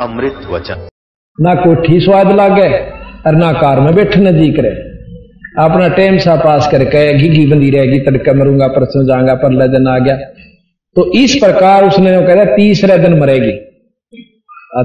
[0.00, 0.88] अमृत वचन।
[1.38, 2.68] ना कोठी स्वाद लागे
[3.26, 4.68] और ना कार में बैठने जी करे
[5.60, 9.98] अपना टाइम सा पास करके घी बंदी रहेगी तड़का मरूँगा, परसों जाऊँगा पर दिन आ
[9.98, 10.16] गया।
[10.96, 13.52] तो इस प्रकार उसने कह दिया तीसरे दिन मरेगी।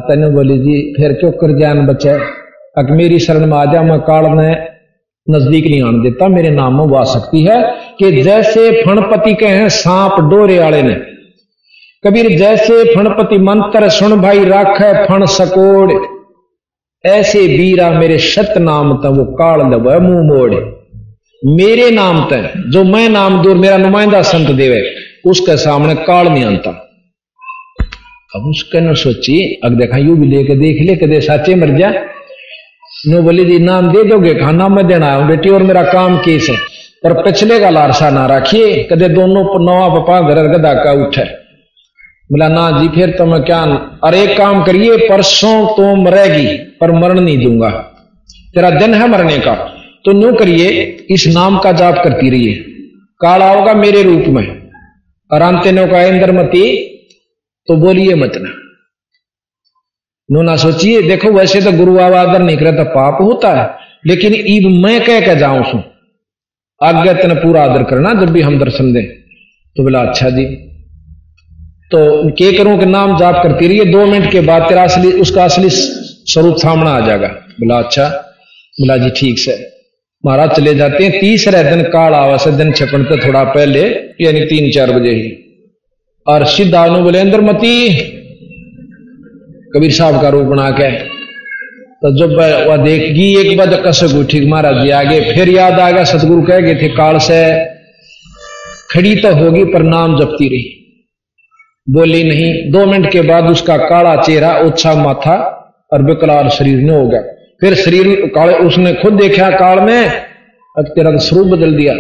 [0.02, 2.18] तेन बोली, जी, फिर क्यों कर जान बचे।
[2.78, 4.50] अक मेरी शरण में आ जा, मैं काल ने
[5.28, 7.62] नज़दीक नहीं आने देता। मेरे नाम में वो आ सकती है
[8.00, 10.94] कि जैसे फणपति के हैं सांप डोरे वाले ने
[12.08, 15.92] कबीर, जैसे फणपति मंत्र सुन भाई राख फण सकोड़।
[17.06, 20.54] ऐसे बीरा मेरे सत नाम त वो काल दब मुँह मोड़।
[21.46, 26.46] मेरे नाम त, जो मैं नाम दूर मेरा नुमाइंदा संत देवे, उसके सामने काल नहीं
[26.46, 26.70] आता।
[28.36, 31.90] अब उसके न सोची अग देखा यू भी लेके देख ले, कदे साचे मर जा।
[33.08, 36.48] नो बोली, जी, नाम दे दोगे, खाना मैं देना है, बेटी, और मेरा काम केस
[36.50, 36.56] है।
[37.04, 41.47] पर पिछले का लारसा ना रखिए, कदे दोनों नवा पपा घर गदा का उठे।
[42.30, 43.62] बोला, ना जी, फिर तो मैं क्या
[44.04, 46.48] अरे एक काम करिए, परसों तो मरेगी,
[46.82, 47.70] पर मरण नहीं दूँगा।
[48.56, 49.54] तेरा दिन है मरने का
[50.06, 50.68] तो न्यू करिए,
[51.12, 52.54] इस नाम का जाप करती रहिए।
[53.22, 54.46] काल आओगा मेरे रूप में,
[55.32, 56.66] और अंत नो का इंद्रमती
[57.68, 58.50] तो बोलिए मत ना।
[60.30, 63.70] नो ना सोचिए, देखो, वैसे तो गुरु आवादर नहीं करे तो पाप होता है,
[64.06, 65.78] लेकिन ईब मैं कह के जाऊँ, सू।
[66.82, 69.06] आज्ञा तेने पूरा आदर करना, जब भी हम दर्शन दें।
[69.76, 70.46] तो बोला अच्छा जी।
[71.92, 75.12] तो के करूँ के नाम जाप करती रही है। दो मिनट के बाद तेरा असली,
[75.12, 78.08] उसका असली स्वरूप सामना आ जाएगा। बोला अच्छा
[78.78, 79.56] बोला जी, ठीक से।
[80.24, 83.82] महाराज चले जाते हैं। तीसरे दिन काल आवास दिन छपन तो थोड़ा पहले,
[84.22, 85.32] यानी तीन चार बजे ही।
[86.28, 87.90] और सीधा बोले अंदर मती
[89.76, 90.92] कबीर साहब का रूप बना के।
[92.02, 92.34] तो जब
[92.70, 94.02] वह देखेगी, एक बार कस
[94.32, 97.40] ठीक, महाराज जी, आगे। फिर याद आ गया सतगुरु कह गए थे, काल से
[98.92, 100.77] खड़ी तो होगी, पर नाम जपती रही।
[101.88, 105.36] बोली नहीं। दो मिनट के बाद उसका काला चेहरा उत्साह माथा
[105.92, 107.22] और विकलाल शरीर में हो गया।
[107.62, 110.10] फिर शरीर काले, उसने खुद देखा काल में
[110.76, 111.94] तेरा तो स्वरूप बदल दिया।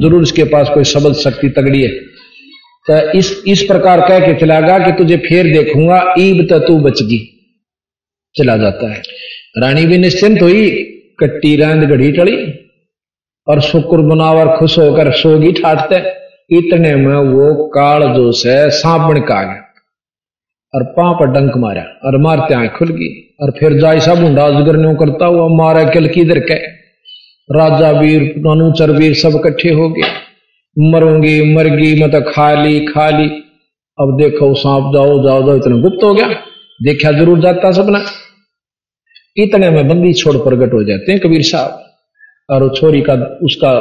[0.00, 1.88] ज़रूर इसके पास कोई शब्द शक्ति तगड़ी है।
[2.86, 6.78] तो इस इस प्रकार कह के चला गया कि तुझे फिर देखूँगा, ईब तो तू
[6.80, 7.18] बचगी
[8.34, 9.02] चला जाता है।
[9.56, 10.68] रानी भी निश्चिंत हुई,
[11.20, 12.36] कट्टी रांद घड़ी टड़ी
[13.46, 16.00] और शुक्र बनावर खुश होकर सोगी ठाटते
[16.50, 19.64] इतने में वो काल जो से सांपण का गया।
[20.74, 23.08] और पां पर डंक मारा, और मारते आए खुल गई,
[23.40, 26.54] और फिर जाय सब अजगर ने करता हुआ मारा किल इधर के?
[27.48, 30.10] राजा वीर, अनुचर वीर सब इकट्ठे हो गए।
[30.76, 33.28] मरूँगी, मरगी, मत खा ली खा ली
[33.98, 36.28] अब देखो, सांप जाओ जाओ जाओ, इतना गुप्त हो गया।
[36.82, 38.00] देखा ज़रूर जाता सबने
[39.42, 41.84] इतने में बंदी छोड़ प्रगट हो जाते हैं कबीर साहब।
[42.50, 43.72] और छोरी का, उसका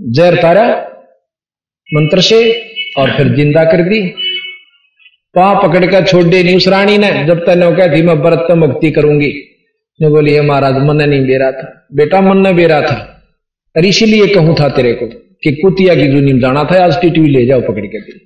[0.00, 0.64] जहर तारा
[1.94, 2.52] मंत्र से
[2.98, 4.00] और फिर ज़िंदा कर दी।
[5.34, 8.46] पा पकड़ कर छोड़ दे, नहीं उस रानी ने। जब तक ने कहती मैं व्रत
[8.50, 9.32] मुक्ति करूँगी।
[10.02, 13.24] ने बोली महाराज, मन नहीं दे रहा था। बेटा, मन ने दे रहा था।
[13.76, 15.06] और इसीलिए कहूँ था तेरे को
[15.42, 18.20] कि कुतिया की जुनी जाना था, आज टीटी ले जाओ पकड़ के। दी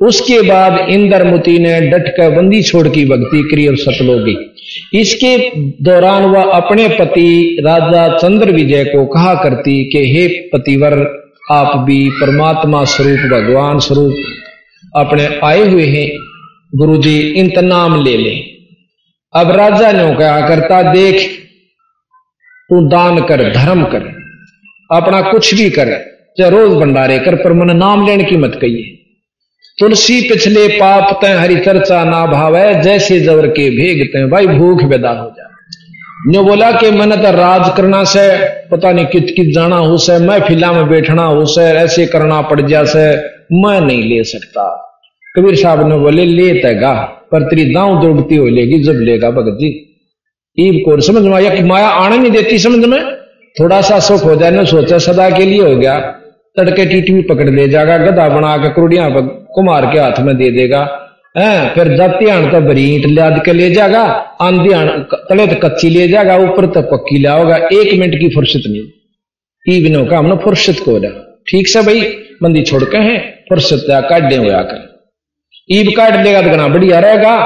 [0.00, 4.36] उसके बाद इंद्रमुति ने डट कर बंदी छोड़ की भक्ति करी और सतलोगी
[5.00, 5.50] इसके
[5.82, 11.19] दौरान वह अपने पति राजा चंद्र विजय को कहा करती कि, हे पतिवर
[11.50, 14.14] आप भी परमात्मा स्वरूप, भगवान स्वरूप,
[14.96, 16.08] अपने आए हुए हैं
[16.76, 18.34] गुरुजी इन नाम ले ले।
[19.34, 21.40] अब राजा ने कहा, करता देख,
[22.70, 24.02] तू दान कर, धर्म कर,
[24.90, 25.90] अपना कुछ भी कर,
[26.38, 28.96] चाहे रोज भंडारे कर, पर मन नाम लेने की मत कहिए।
[29.78, 35.10] तुलसी पिछले पाप तय हरि चर्चा ना भावे, जैसे जवर के भेगते भाई भूख बेदा
[35.10, 35.39] हो जाए।
[36.28, 38.38] न्यो बोला कि मैंने तो राज करना से,
[38.68, 42.60] पता नहीं कित कित जाना हो से, मैं में बैठना हो से, ऐसे करना पड़
[42.60, 43.16] जा से,
[43.52, 44.64] मैं नहीं ले सकता।
[45.36, 46.92] कबीर साहब ने बोले, ले तेगा
[47.32, 49.98] पर तेरी दाऊ दौड़ती हो लेगी, जब लेगा भगत जी।
[50.58, 53.00] ईब को समझ में माया आने नहीं देती समझ में?
[53.60, 55.98] थोड़ा सा सुख हो जाए ना सोचा सदा के लिए हो गया।
[56.56, 59.08] तड़के टीटी पकड़ ले जाएगा गधा बना के कुड़िया
[59.54, 60.84] कुमार के हाथ में दे देगा।
[61.34, 64.02] है, फिर जाती आण तो बरीट लाद के ले जाएगा,
[64.42, 68.62] आंधी आण तले तो कच्ची ले जाएगा, ऊपर तो पक्की लाओगा, एक मिनट की फुर्सत
[68.66, 72.00] नहीं। ईवनों का हमने फुर्सत को रहा ठीक से भाई
[72.42, 73.18] बंदी छोड़ के हैं,
[73.48, 74.88] फुर्सत काटे हुए आकर।
[75.68, 77.36] ईब काट देगा तो गना बढ़िया रहेगा,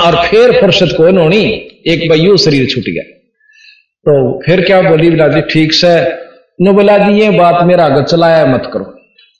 [0.00, 1.44] और फिर फुर्सत को नोनी
[1.88, 3.02] एक भाई शरीर छूट गया।
[4.06, 5.94] तो फिर क्या बोली बोला ठीक से?
[6.58, 8.84] न बोला जी, ये बात मेरा आगे चलाया मत करो।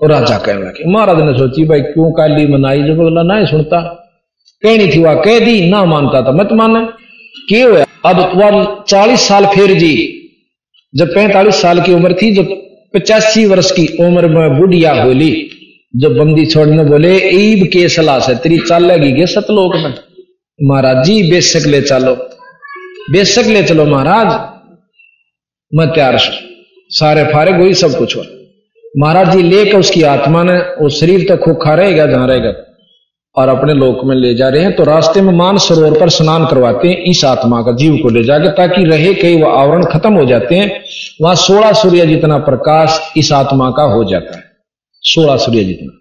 [0.03, 2.83] और राजा कहने लगे, महाराज ने सोची, भाई, क्यों काली मनाई?
[2.83, 3.81] जब बोला, ना ही सुनता।
[4.63, 6.87] कहनी थी वह, कह दी, ना मानता था मत माने।
[7.49, 9.95] क्यों हुआ अब वह चालीस साल फिर जी।
[10.95, 12.49] जब पैंतालीस साल की उम्र थी, जब
[12.95, 15.51] पचासी वर्ष की उम्र में बुढ़िया होली
[15.97, 19.95] जब बंदी छोड़ने बोले, ईब के सलाह से तेरी चाल लगी गे सतलोक में।
[20.63, 22.15] महाराज जी, बेशक ले चलो।
[23.11, 24.29] बेशक ले चलो, महाराज,
[25.73, 26.19] मैं तैयार
[26.91, 28.23] सारे फारे गोई सब कुछ हो
[29.01, 32.55] महाराज जी, लेकर उसकी आत्मा ने वो शरीर तक खोखा रहेगा, जहाँ रहेगा।
[33.37, 36.47] और अपने लोक में ले जा रहे हैं तो रास्ते में मान सरोवर पर स्नान
[36.47, 40.13] करवाते हैं, इस आत्मा का जीव को ले जाके, ताकि रहे कई वह आवरण खत्म
[40.15, 40.83] हो जाते हैं।
[41.23, 44.45] वहाँ सोलह सूर्य जितना प्रकाश इस आत्मा का हो जाता है।
[45.03, 45.99] सोलह सूर्य जितना।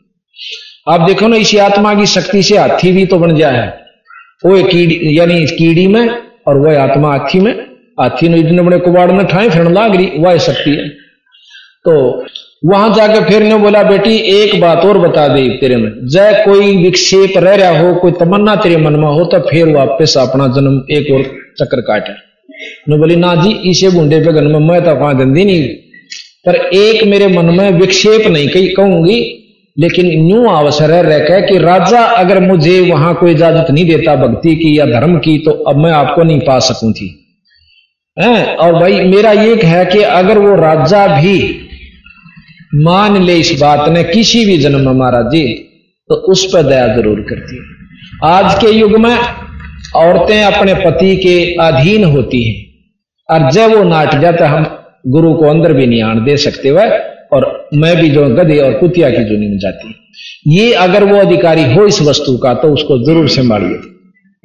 [0.93, 3.67] आप देखो ना, इसी आत्मा की शक्ति से हाथी भी तो बन जाए।
[4.45, 6.09] वो कीड़ी, यानी कीड़ी में,
[6.47, 7.53] और वह आत्मा हाथी में,
[7.99, 10.89] हाथी ने इतने बड़े कुबाड़ में ठाए, फिर लाग रही वह शक्ति है।
[11.85, 12.25] तो
[12.65, 16.83] वहाँ जाके फिर ने बोला, बेटी, एक बात और बता दे तेरे में। जय कोई
[16.83, 20.81] विक्षेप रह रहा हो, कोई तमन्ना तेरे मन में हो तो फिर वापस अपना जन्म
[20.91, 21.23] एक और
[21.59, 22.13] चक्कर काटे।
[22.89, 25.67] ने बोली, ना जी, इसे गुंडे पे गन में तो वहाँ दंदी नहीं
[26.45, 29.37] पर एक मेरे मन में विक्षेप नहीं कही, कहूँगी,
[29.79, 34.55] लेकिन न्यू अवसर है रह कि राजा अगर मुझे वहाँ कोई इजाज़त नहीं देता भक्ति
[34.55, 37.09] की या धर्म की तो अब मैं आपको नहीं पा सकूँ थी।
[38.19, 38.55] है?
[38.55, 41.67] और भाई, मेरा ये है कि अगर वो राजा भी
[42.71, 45.43] मान ले इस बात ने, किसी भी जन्म में महाराज जी
[46.09, 47.63] तो उस पर दया ज़रूर करती है।
[48.25, 49.15] आज के युग में
[49.97, 52.55] औरतें अपने पति के अधीन होती हैं,
[53.29, 54.65] और जब वो नाट जाता, हम
[55.07, 56.97] गुरु को अंदर भी नहीं आने दे सकते वह,
[57.33, 59.95] और मैं भी जो गधे और कुतिया की जुनी में जाती
[60.49, 63.79] ये अगर वो अधिकारी हो इस वस्तु का तो उसको ज़रूर संभालिए।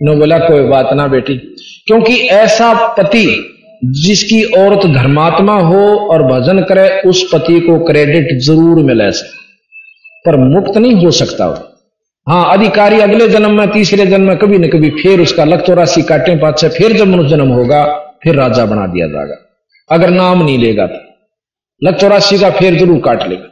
[0.01, 1.35] नो बोला, कोई बात ना बेटी,
[1.87, 3.27] क्योंकि ऐसा पति
[3.95, 9.11] जिसकी औरत धर्मात्मा हो और भजन करे, उस पति को क्रेडिट ज़रूर मिले
[10.25, 11.73] पर मुक्त नहीं हो सकता
[12.27, 16.03] हाँ अधिकारी अगले जन्म में, तीसरे जन्म में कभी न कभी फिर उसका लख चौरासी
[16.03, 17.85] काटे पाचे फिर जब मनुष्य जन्म होगा,
[18.23, 19.37] फिर राजा बना दिया जाएगा।
[19.91, 20.99] अगर नाम नहीं लेगा तो।
[21.83, 23.45] लख चौरासी का फिर ज़रूर काट लेगा।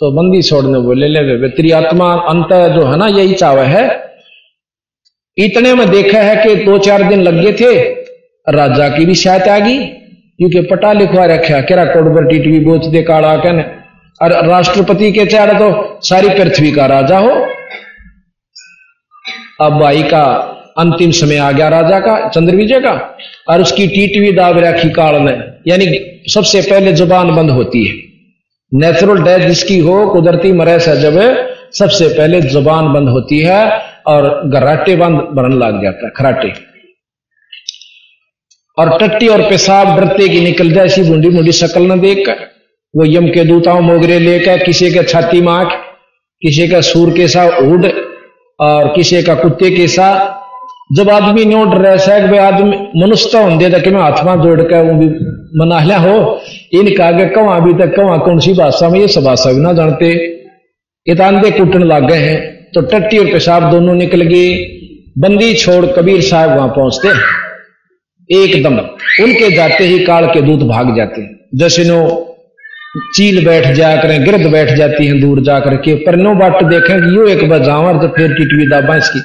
[0.00, 3.84] तो बंदी छोड़ने बोले ले वे आत्मा, अंत जो है ना, यही चावे है।
[5.36, 7.99] इतने में देखा है कि दो चार दिन लग गए थे
[8.50, 13.02] राजा की भी शायद आ गई क्योंकि पटा लिखवा रखा केरा कोडबर टीटवी बोच दे
[13.02, 13.64] काड़ा कहने।
[14.20, 15.68] और राष्ट्रपति के चार तो
[16.04, 17.30] सारी पृथ्वी का राजा हो।
[19.60, 20.22] अब भाई का
[20.78, 22.92] अंतिम समय आ गया राजा का, चंद्र विजय का।
[23.48, 25.32] और उसकी टीटवी दाब रखी काल ने
[25.66, 25.86] यानी
[26.32, 27.94] सबसे पहले ज़ुबान बंद होती है।
[28.72, 31.18] नेचुरल डेथ जिसकी हो, कुदरती मरे से जब
[31.72, 33.60] सबसे पहले ज़ुबान बंद होती है
[34.06, 36.52] और गराटे बंद बनने लग जाता है खराटे
[38.80, 42.48] और टट्टी और पेशाब डरते की निकल जाए, ऐसी बूंदी बूंदी शक्ल न देख कर
[42.94, 45.72] वो यम के दूताओं मोगरे लेकर किसी का छाती माख
[46.42, 47.86] किसी का सूर के सा उड़
[48.58, 50.06] और किसी का कुत्ते के सा
[50.92, 55.06] जब आदमी न्यो डर है आदमी मनुष्य तो होंगे कि मैं हाथ जोड़ कर भी
[55.58, 56.16] मना लिया हो।
[56.72, 59.72] इनका आगे कवा अभी तक कवा कौन सी भाषा में ये सब भाषा भी ना
[59.72, 60.10] जानते।
[61.06, 62.38] इतानदे कुटन लग गए हैं।
[62.74, 64.52] तो टट्टी और पेशाब दोनों निकल गए।
[65.18, 67.08] बंदी छोड़ कबीर साहब वहाँ पहुँचते
[68.30, 68.78] एकदम।
[69.22, 72.00] उनके जाते ही काल के दूत भाग जाते हैं। जैसे नो
[73.16, 73.64] चील बैठ
[74.02, 77.48] करें गिरद बैठ जाती हैं दूर जाकर के, पर नो बाट देखें कि यू एक
[77.48, 79.20] बार जावर तो फिर टिटवी दाबा इसकी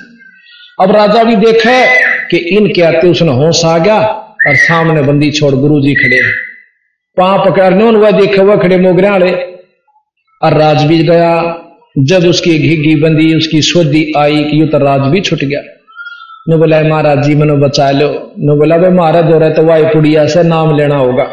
[0.81, 1.77] अब राजा भी देखे
[2.27, 4.00] कि इनके आते उसने होश आ गया
[4.47, 6.19] और सामने बंदी छोड़ गुरु जी खड़े
[7.17, 9.31] पां पकड़ने उन देखे हुआ खड़े मोगरे वाले।
[10.41, 11.62] और राज भी गया।
[12.00, 15.59] जब उसकी घिघी बंदी, उसकी सोदी आई कि यू तो राज भी छुट गया।
[16.45, 18.09] ने बोला महाराज जी, मनो बचा लो।
[18.39, 21.27] ने बोला भाई महाराज हो रहा तो वाई पुड़िया से नाम लेना होगा।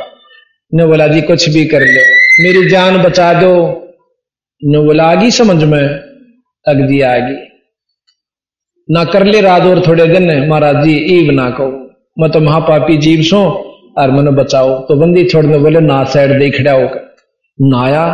[0.73, 2.03] ने बोला, जी, कुछ भी कर लो।
[2.41, 3.53] मेरी जान बचा दो।
[4.63, 5.83] ने बोला आगी समझ में?
[6.67, 7.37] अग जी आगी
[8.89, 11.71] ना कर ले रात और थोड़े दिन, महाराज जी, ईव ना कहो।
[12.19, 13.43] मैं तो महापापी जीव सो,
[13.99, 17.01] और मनो बचाओ। तो बंदी छोड़ने बोले, ना साइड देख खड़ा होकर
[17.59, 18.05] नाया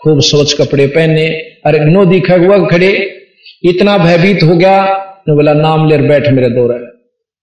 [0.00, 1.26] खूब सोच कपड़े पहने
[1.66, 2.90] अरे नो दिखा हुआ खड़े।
[3.64, 4.76] इतना भयभीत हो गया
[5.28, 6.78] ने बोला, नाम लेर बैठ मेरे दो रहे।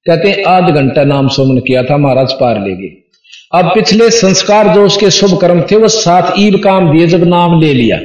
[0.05, 3.05] कहते हैं आध घंटा नाम सुमन किया था, महाराज पार ले गए।
[3.53, 7.61] अब पिछले संस्कार जो उसके शुभ कर्म थे, वो सात ईब काम दिए, जब नाम
[7.61, 7.97] ले लिया।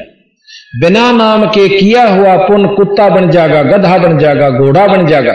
[0.81, 5.33] बिना नाम के किया हुआ पुण्य कुत्ता बन जाएगा, गधा बन जाएगा, घोड़ा बन जाएगा।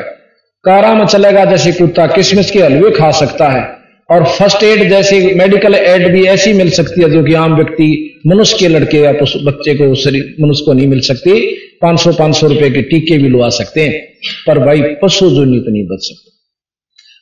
[0.65, 3.78] कारा में चलेगा, जैसे कुत्ता किसमिस के हलवे खा सकता है।
[4.09, 8.21] और फ़र्स्ट एड जैसे मेडिकल एड भी ऐसी मिल सकती है जो कि आम व्यक्ति,
[8.27, 11.41] मनुष्य के लड़के या बच्चे को, शरीर, मनुष्य को नहीं मिल सकती।
[11.81, 13.99] पाँच सौ पाँच सौ रुपए के टीके भी लुआ सकते हैं।
[14.47, 16.37] पर भाई, पशु जो नहीं तो नहीं बच सकते।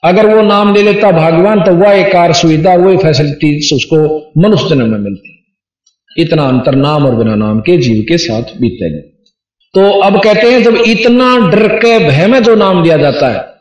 [0.04, 4.00] अगर वो नाम ले लेता भगवान तो वह एक कार सुविधा, वही फैसिलिटी उसको
[4.38, 5.34] मनुष्य जन्म में मिलती।
[6.18, 9.00] इतना अंतर नाम और बिना नाम के जीव के साथ बीतेगा
[9.74, 13.57] तो अब कहते हैं, जब इतना डर के भय में जो नाम दिया जाता है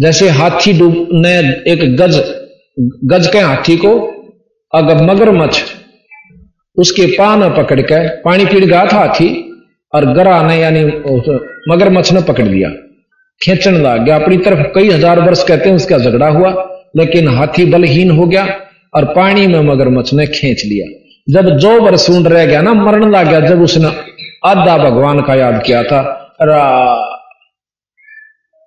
[0.00, 1.38] जैसे हाथी डूब ने
[1.72, 2.16] एक गज
[3.04, 3.90] गज के हाथी को
[4.72, 5.62] अगर मगरमच्छ
[6.76, 9.28] उसके पान पकड़ के, पानी पीड़ गया था हाथी,
[9.92, 10.84] और गरा ने, यानी
[11.68, 12.68] मगरमच्छ ने पकड़ लिया।
[13.40, 16.50] खेचने लग गया। अपनी तरफ़ कई हज़ार वर्ष कहते हैं उसका झगड़ा हुआ,
[16.96, 18.46] लेकिन हाथी बलहीन हो गया,
[18.94, 20.88] और पानी में मगरमच्छ ने खींच लिया।
[21.28, 23.88] जब जो बरसून रह गया ना मरण लग गया, जब उसने
[24.46, 26.00] आधा भगवान का याद किया था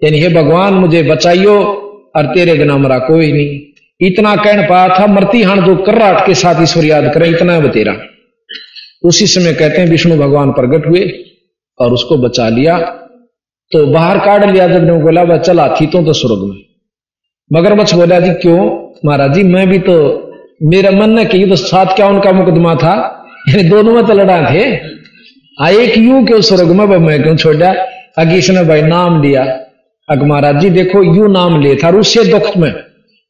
[0.03, 1.59] यानी हे भगवान मुझे बचाइयो
[2.15, 3.59] और तेरे बिना मरा कोई नहीं।
[4.07, 7.61] इतना कहन पाया था मरती हान जो कर्राट के साथ ईश्वर याद करे इतना है
[7.61, 7.97] बतेरा।
[9.05, 11.13] उसी समय कहते हैं विष्णु भगवान प्रकट हुए
[11.79, 12.77] और उसको बचा लिया।
[13.71, 16.57] तो बाहर काट लिया जब ने बोला वह चला थी तो, स्वर्ग में।
[17.53, 18.89] मगरमच्छ बोला जी क्यों?
[19.05, 20.29] महाराज जी मैं भी तो
[20.63, 23.25] मेरा मन ने कही तो साथ क्या उनका मुकदमा था?
[23.49, 24.75] यानी दोनों में तो लड़ा थे।
[25.61, 27.73] आ एक यू क्यों स्वर्ग में वह मैं क्यों छोड़ा?
[28.17, 29.62] अगीस ने भाई नाम लिया।
[30.09, 32.73] अग महाराज जी, देखो, यू नाम ले था उससे दुख में।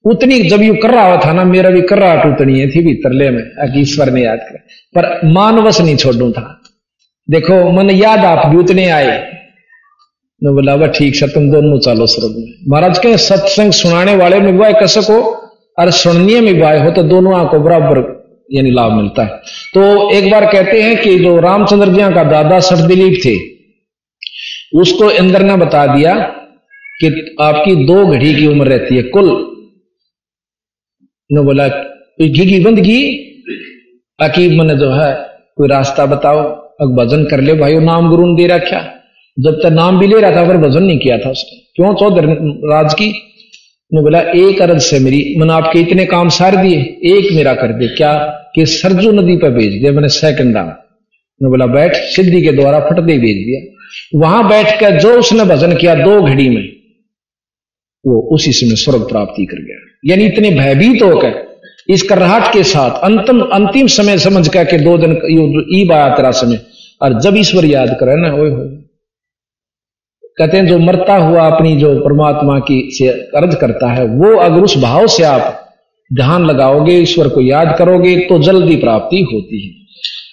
[0.05, 3.11] उतनी जब यू कर रहा था ना, मेरा भी कर रहा उतनी है, थी भीतर
[3.11, 3.43] ले में
[3.77, 4.57] ईश्वर ने याद कर
[4.95, 6.61] पर मानवस नहीं छोड़ू था।
[7.27, 9.17] देखो, मन याद आप भी उतने आए।
[10.41, 14.51] बोला वह ठीक से तुम दोनों चालो स्वर्ग में। महाराज के सत्संग सुनाने वाले में
[14.51, 15.19] वह कसक हो
[15.77, 17.99] और सुननीय में वाय हो तो दोनों को बराबर,
[18.51, 19.29] यानी लाभ मिलता है।
[19.73, 23.35] तो एक बार कहते हैं कि जो रामचंद्र जी का दादा सठ दिलीप थे,
[24.79, 26.13] उसको इंद्र ने बता दिया
[26.99, 29.29] कि आपकी दो घड़ी की उम्र रहती है, कुल।
[31.31, 33.19] ने बोला घी की बंदगी
[34.19, 35.13] अकीब मैंने जो है,
[35.57, 36.39] कोई रास्ता बताओ,
[36.81, 38.89] अब भजन कर ले भाई नाम गुरु ने दे रखा।
[39.39, 41.93] जब तक नाम भी ले रहा था, पर भजन नहीं किया था उसने। क्यों?
[41.93, 42.25] चौधर
[42.73, 43.13] राज की।
[43.93, 47.67] ने बोला, एक अरज से मेरी, मैंने आपके इतने काम सार दिए, एक मेरा कर
[47.67, 48.13] दे। क्या
[48.55, 50.67] कि सरजू नदी पर भेज दिया मैंने सेकंड दाम
[51.41, 53.73] ने बोला, बैठ, सिद्धि के द्वारा फटते भेज दिया।
[54.19, 56.82] वहाँ बैठ कर जो उसने भजन किया दो घड़ी में
[58.05, 61.41] वो उसी समय स्वर्ग प्राप्ति कर गया। यानी इतने भयभीत होकर,
[61.89, 65.11] इस करहाट के साथ अंतिम अंतिम समय समझ कर के दो दिन
[65.71, 66.59] ईब आया तेरा समय,
[67.01, 68.45] और जब ईश्वर याद करे ना हो।
[70.37, 74.61] कहते हैं, जो मरता हुआ अपनी जो परमात्मा की से अर्ज़ करता है, वो अगर
[74.61, 75.59] उस भाव से आप
[76.11, 79.71] ध्यान लगाओगे, ईश्वर को याद करोगे तो जल्दी प्राप्ति होती है।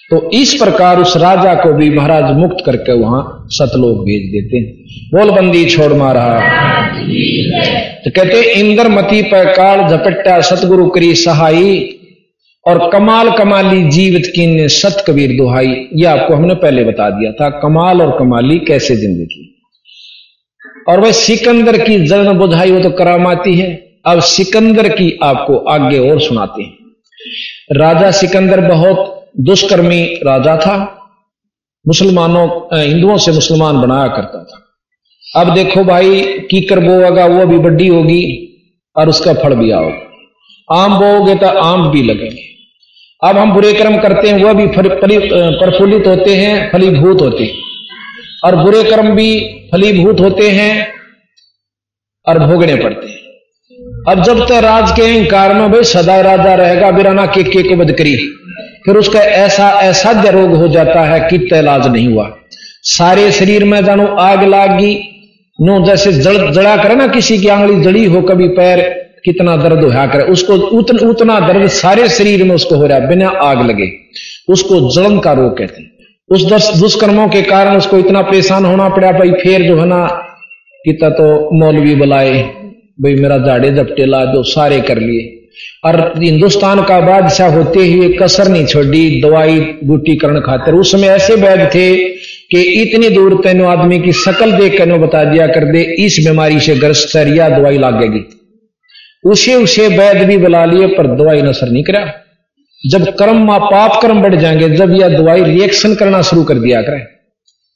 [0.09, 4.65] तो इस प्रकार उस राजा को भी महाराज मुक्त करके वहाँ सतलोक भेज देते हैं।
[5.11, 6.70] बोलबंदी छोड़ मारा।
[8.03, 11.97] तो कहते इंद्रमती पर काल झपट्टा सतगुरु करी सहाई,
[12.65, 17.31] और कमाल कमाली जीवित की ने सत कबीर दुहाई। ये आपको हमने पहले बता दिया
[17.31, 19.47] था, कमाल और कमाली कैसे ज़िंदगी।
[20.89, 23.71] और वह सिकंदर की जलन बुझाई, वो तो करामाती है।
[24.05, 26.77] अब सिकंदर की आपको आगे और सुनाते हैं।
[27.77, 30.77] राजा सिकंदर बहुत दुष्कर्मी राजा था,
[31.87, 32.47] मुसलमानों
[32.79, 34.70] हिंदुओं से मुसलमान बनाया करता था।
[35.31, 38.23] अब देखो भाई कीकर बोगा वो भी बड्डी होगी
[38.95, 39.99] और उसका फल भी आओगे
[40.69, 42.43] आम बोओगे तो आम भी लगेंगे।
[43.21, 47.53] अब हम बुरे कर्म करते हैं वह भी प्रफुल्लित होते हैं, फलीभूत होते हैं।
[48.45, 49.29] और बुरे कर्म भी
[49.71, 50.87] फलीभूत होते हैं
[52.27, 53.19] और भोगने पड़ते हैं।
[54.09, 57.75] अब जब तक राज के अहंकार में भाई सदा राजा रहेगा बिराना के के को
[57.75, 58.15] बद करी
[58.85, 62.29] फिर उसका ऐसा असाध्य रोग हो जाता है कि इलाज नहीं हुआ।
[62.89, 64.93] सारे शरीर में जानो आग लागी
[65.59, 68.79] नो जैसे जड़ जड़ा करे ना किसी की आंगली जड़ी हो कभी पैर
[69.25, 73.07] कितना दर्द होया करे उसको उतन, उतना दर्द सारे शरीर में उसको हो रहा है
[73.07, 73.89] बिना आग लगे।
[74.49, 75.89] उसको जलन का रोग कहते हैं।
[76.29, 80.05] उस दुष्कर्मों के कारण उसको इतना परेशान होना पड़ा भाई फिर जो है ना
[80.85, 81.27] किता तो
[81.59, 82.41] मौलवी बुलाए
[82.99, 85.29] भाई मेरा जाड़े जपटे ला दो सारे कर लिए।
[85.85, 91.07] और हिंदुस्तान का बादशाह होते हुए कसर नहीं छोड़ी दवाई बूटी करण खातर। उस समय
[91.09, 91.87] ऐसे वैद थे
[92.51, 96.59] कि इतनी दूर तेनो आदमी की शकल देख कर बता दिया कर दे, इस बीमारी
[96.59, 98.37] से ग्रस्त है या दवाई लागेगी।
[99.25, 102.13] उसे उसे वैद भी बुला लिए, पर दवाई नसर नहीं करा।
[102.87, 107.01] जब कर्म पाप कर्म बढ़ जाएँगे, जब यह दवाई रिएक्शन करना शुरू कर दिया करे,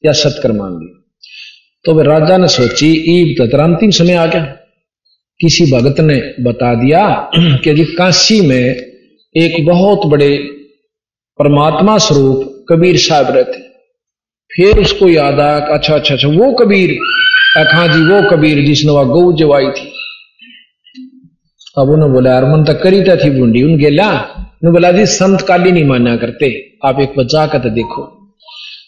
[0.05, 1.01] या सत्कर्म लिया
[1.85, 4.43] तो वह राजा ने सोची, ईब तथा अंतिम समय आ गया।
[5.39, 8.75] किसी भगत ने बता दिया कि जी काशी में
[9.37, 10.37] एक बहुत बड़े
[11.39, 13.64] परमात्मा स्वरूप कबीर साहब रहते।
[14.55, 16.97] फिर उसको याद आया अच्छा अच्छा अच्छा वो कबीर
[17.57, 19.91] हाँ जी, वो कबीर जिसने वह गौ जवाई थी।
[21.77, 24.11] अब उन्होंने बोला यार मन तक करी थी बूंदी उन गेला
[24.63, 26.49] ने बोला जी संत काली नहीं माना करते।
[26.85, 28.01] आप एक बचा कर तो देखो।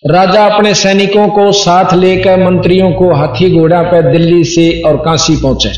[0.06, 5.36] राजा अपने सैनिकों को साथ लेकर मंत्रियों को हाथी घोड़ा पर दिल्ली से और काशी
[5.36, 5.72] पहुँचे।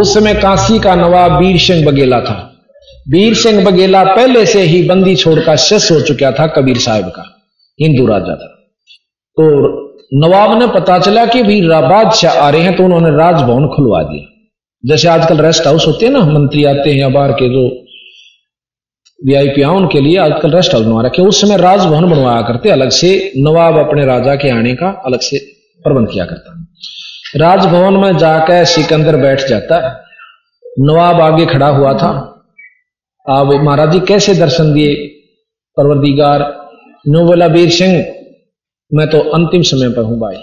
[0.00, 2.38] उस समय काशी का नवाब वीर सिंह बघेला था।
[3.08, 7.24] वीर सिंह बघेला पहले से ही बंदी छोड़कर शस हो चुका था कबीर साहब का,
[7.78, 8.48] हिंदू राजा था।
[9.38, 9.44] तो
[10.14, 14.28] नवाब ने पता चला कि भी बादशाह आ रहे हैं तो उन्होंने राजभवन खुलवा दिया।
[14.84, 17.62] जैसे आजकल रेस्ट हाउस होते हैं ना, मंत्री आते हैं या बाहर के जो
[19.26, 23.32] वीआईपी उनके लिए आजकल रेस्ट हाउस बनवा रखे उस समय राजभवन बनवाया करते, अलग से
[23.36, 25.38] नवाब अपने राजा के आने का अलग से
[25.84, 26.52] प्रबंध किया करता
[27.36, 30.02] राजभवन में जाकर सिकंदर बैठ जाता। है
[30.78, 32.08] नवाब आगे खड़ा हुआ था।
[33.26, 34.94] आप महाराज जी कैसे दर्शन दिए?
[35.76, 36.40] परवरदिगार,
[37.08, 38.21] नो बोला, वीर सिंह
[38.92, 40.36] मैं तो अंतिम समय पर हूँ भाई।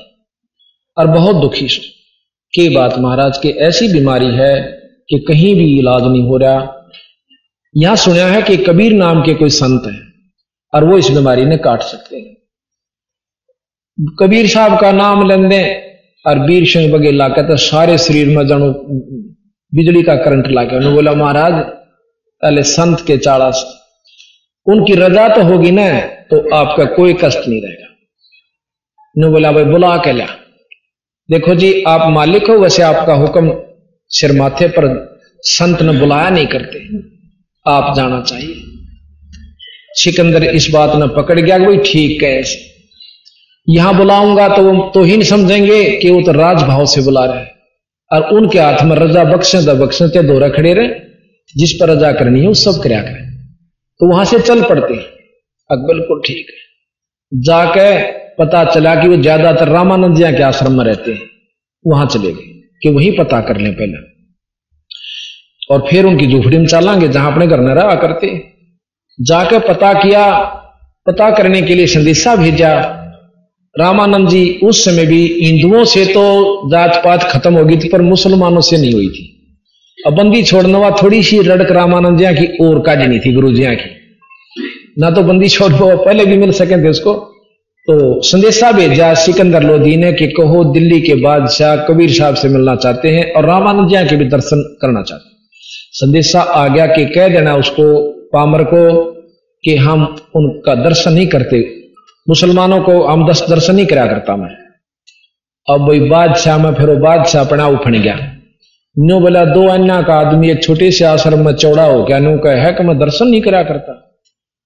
[0.98, 1.68] और बहुत दुखी
[2.54, 4.56] के बात महाराज, के ऐसी बीमारी है
[5.10, 6.60] कि कहीं भी इलाज नहीं हो रहा।
[7.76, 9.94] यहाँ सुना है कि कबीर नाम के कोई संत है,
[10.74, 12.36] और वो इस बीमारी ने काट सकते हैं।
[14.20, 15.62] कबीर साहब का नाम लेंदे
[16.26, 18.72] और वीर सिंह बघेला कहते सारे शरीर में जानो
[19.74, 21.54] बिजली का करंट लाके उन्होंने बोला, महाराज,
[22.44, 23.52] पहले संत के चाड़ा
[24.68, 25.88] उनकी रजा तो होगी ना
[26.26, 27.89] तो आपका कोई कष्ट नहीं रहेगा।
[29.18, 30.28] ने बोला, भाई, बुला के लिया
[31.32, 33.54] देखो जी, आप मालिक हो, वैसे आपका हुक्म
[34.10, 36.80] सिर माथे पर संत ने बुलाया नहीं करते।
[37.68, 38.56] आप जाना चाहिए।
[39.94, 42.44] सिकंदर इस बात ने पकड़ गया भाई, ठीक है
[43.70, 47.38] यहाँ बुलाऊँगा तो वो तो ही नहीं समझेंगे कि वो तो राजभाव से बुला रहे
[47.38, 47.52] हैं।
[48.12, 50.88] और उनके हाथ में रजा बख्शे द बख्शे ते दो खड़े रहे।
[51.58, 53.46] जिस पर रजा करनी है, वो सब कराया करें।
[54.00, 55.04] तो वहाँ से चल पड़ते हैं।
[55.72, 60.84] अब बिल्कुल ठीक है। जाके पता चला कि वो ज़्यादातर रामानंद जिया के आश्रम में
[60.86, 61.22] रहते हैं।
[61.86, 64.08] वहाँ चले गए कि वही पता कर लें पहले।
[65.72, 68.28] और फिर उनकी झूपड़ी में चलांगे जहाँ अपने घर न रहा करते।
[69.20, 70.30] जाकर पता किया,
[71.08, 72.72] पता करने के लिए संदेशा भेजा।
[73.76, 78.02] रामानंद जी उस समय भी हिंदुओं से तो जात पात खत्म हो गई थी, पर
[78.02, 79.26] मुसलमानों से नहीं हुई थी।
[80.08, 83.74] अब बंदी छोड़ने वाला थोड़ी सी रड़क रामानंद जिया की और काटनी थी गुरु जिया
[83.74, 83.90] की।
[85.00, 87.29] ना तो बंदी छोड़ पहले भी मिल सके थे उसको।
[87.90, 92.76] तो संदेशा भेजा सिकंदर लोधी ने कि कहो दिल्ली के बादशाह कबीर साहब से मिलना
[92.76, 95.38] चाहते हैं और रामानंद जिया के भी दर्शन करना चाहते हैं।
[95.94, 97.86] संदेशा आ गया कि कह देना उसको
[98.34, 98.84] पामर को
[99.64, 100.04] कि हम
[100.36, 101.66] उनका दर्शन नहीं करते,
[102.28, 104.54] मुसलमानों को हम दस दर्शन नहीं करा करता मैं।
[105.68, 108.16] अब वही बादशाह में फिर बादशाह अपना उफण गया।
[108.96, 112.38] नो बोला, दो अन्ना का आदमी, एक छोटे से आश्रम में चौड़ा हो गया नो
[112.38, 113.94] कह है कि मैं दर्शन नहीं करा करता।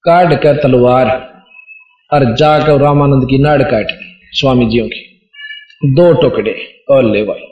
[0.04, 1.33] काट कर तलवार
[2.14, 3.92] और जाकर रामानंद की नाड़ काट
[4.32, 5.02] स्वामी जियों की।
[5.94, 6.54] दो टुकड़े
[6.90, 7.50] और ले भाई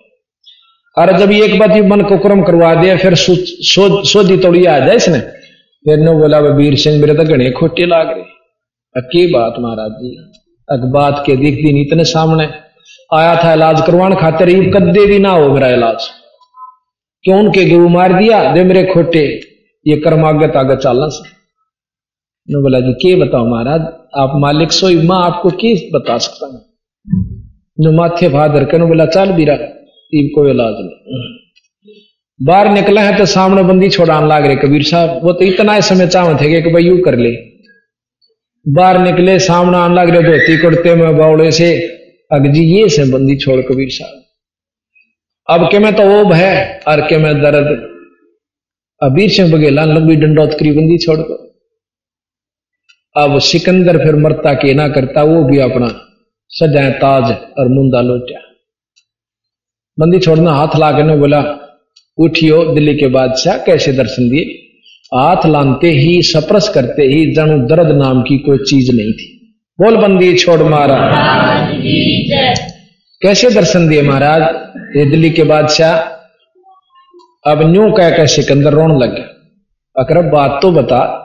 [0.96, 5.20] और जब एक बात मन को क्रम करवा दिया फिर सोधी तोड़ी आ जाए इसने।
[5.84, 8.30] फिर ने बोला वीर सिंह मेरे तो घने खोटे लाग रहे
[8.94, 10.10] की बात, महाराज जी?
[10.68, 12.44] अक बात के दिख दिन इतने सामने।
[13.14, 16.08] आया था इलाज करवाने खातिर ही कद्दे भी ना हो मेरा इलाज।
[17.24, 18.42] क्यों उनके गुरु मार दिया?
[18.52, 19.24] दे मेरे खोटे।
[19.86, 21.30] ये कर्मागत आगे चालना से।
[22.48, 23.80] ने बोला, जी, के बताओ महाराज?
[24.16, 26.60] आप मालिक सोई, माँ आपको के बता सकता हूँ?
[27.80, 31.30] जो माथे भादर के बोला, चल बीरा तीन कोई इलाज नहीं।
[32.46, 35.82] बाहर निकला है तो सामने बंदी छोड़ान लाग रहे कबीर साहब। वो तो इतना ही
[35.82, 37.30] समय चाह थे कि भाई यू कर ले।
[38.72, 41.78] बाहर निकले, सामने आने लग रहे धोती कुर्ते में, बावड़े से।
[42.32, 44.22] अगजी ये से बंदी छोड़, कबीर साहब।
[45.48, 47.88] अब के मैं तो वो है, और के मैं दर्द।
[49.02, 51.51] अबीर सिंह बघेला लंबी डंडोतकरी बंदी छोड़ को।
[53.16, 55.88] अब सिकंदर फिर मरता के ना करता, वो भी अपना
[56.48, 58.40] सजाए ताज और मुंदा लोटा।
[60.00, 61.40] बंदी छोड़ना हाथ ला के बोला,
[62.18, 64.42] उठियो दिल्ली के बादशाह, कैसे दर्शन दिए?
[65.18, 69.96] हाथ लानते ही, सप्रस करते ही जनु दर्द नाम की कोई चीज़ नहीं थी। बोल
[69.96, 71.10] बंदी, छोड़ मारा
[73.22, 74.42] कैसे दर्शन दिए महाराज?
[74.96, 75.96] ये दिल्ली के बादशाह।
[77.50, 81.21] अब न्यू कह कह सिकंदर रोन लग। गया अकरब बात तो बता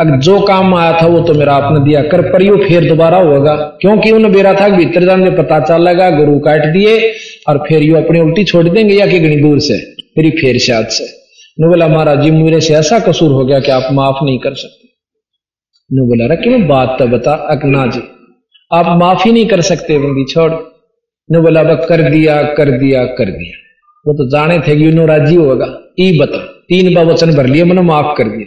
[0.00, 3.18] अगर जो काम आया था वो तो मेरा आपने दिया, कर पर यू फिर दोबारा
[3.18, 7.12] होगा। क्योंकि उन्हें बेरा था भीतर जाने पता चल लगा, गुरु काट दिए,
[7.48, 9.74] और फिर यू अपनी उल्टी छोड़ देंगे, या कि घनी दूर से,
[10.18, 11.04] मेरी फिर से आज से।
[11.60, 14.54] ने बोला, महाराज जी, मेरे से ऐसा कसूर हो गया कि आप माफ़ नहीं कर
[14.54, 14.88] सकते।
[15.92, 16.66] ने बोला रहा क्यों?
[16.66, 18.00] बात तो बता अकना जी,
[18.72, 20.52] आप माफ़ ही नहीं कर सकते, बंदी, छोड़।
[21.32, 23.58] ने बोला कर दिया कर दिया कर दिया।
[24.06, 27.82] वो तो जाने थे कि राज़ी होगा, ई बता। तीन बार वचन भर लिए मैंने
[27.82, 28.46] माफ़ कर दिया।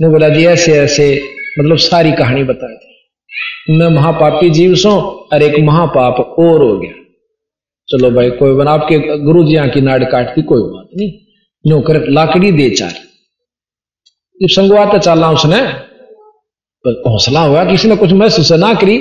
[0.00, 1.22] ने बोला, जी, ऐसे ऐसे
[1.58, 2.86] मतलब सारी कहानी बता दी।
[3.78, 4.90] मैं महापापी जीव सो,
[5.32, 6.92] और एक महापाप और हो गया।
[7.88, 11.12] चलो भाई, कोई बना आपके गुरु जी की नाड़ काटती कोई बात नहीं।
[11.66, 12.92] नौकर लाकड़ी दे चार
[14.42, 15.60] संगवाते चलना उसने।
[17.10, 18.98] हौसला हुआ किसी ने कुछ महसूस ना करी।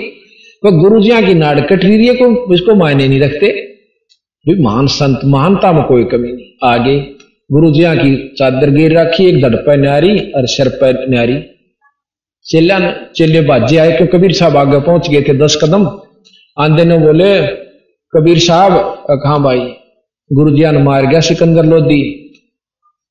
[0.61, 3.77] को गुरुजिया की नाड़ कट रही है को इसको मायने नहीं रखते।
[4.63, 7.18] महान संत, महानता में कोई कमी नहीं। आगे
[7.51, 11.43] गुरुजिया की चादर गिर रखी, एक धड़ पर न्यारी, और सर पर न्यारी।
[12.45, 15.85] चेला चेले बाजे आए, क्यों कबीर साहब आगे पहुँच गए थे दस कदम।
[16.59, 17.41] आंधे ने बोले,
[18.13, 19.59] कबीर साहब कहा भाई
[20.33, 22.25] गुरुजिया ने मार गया सिकंदर लोधी।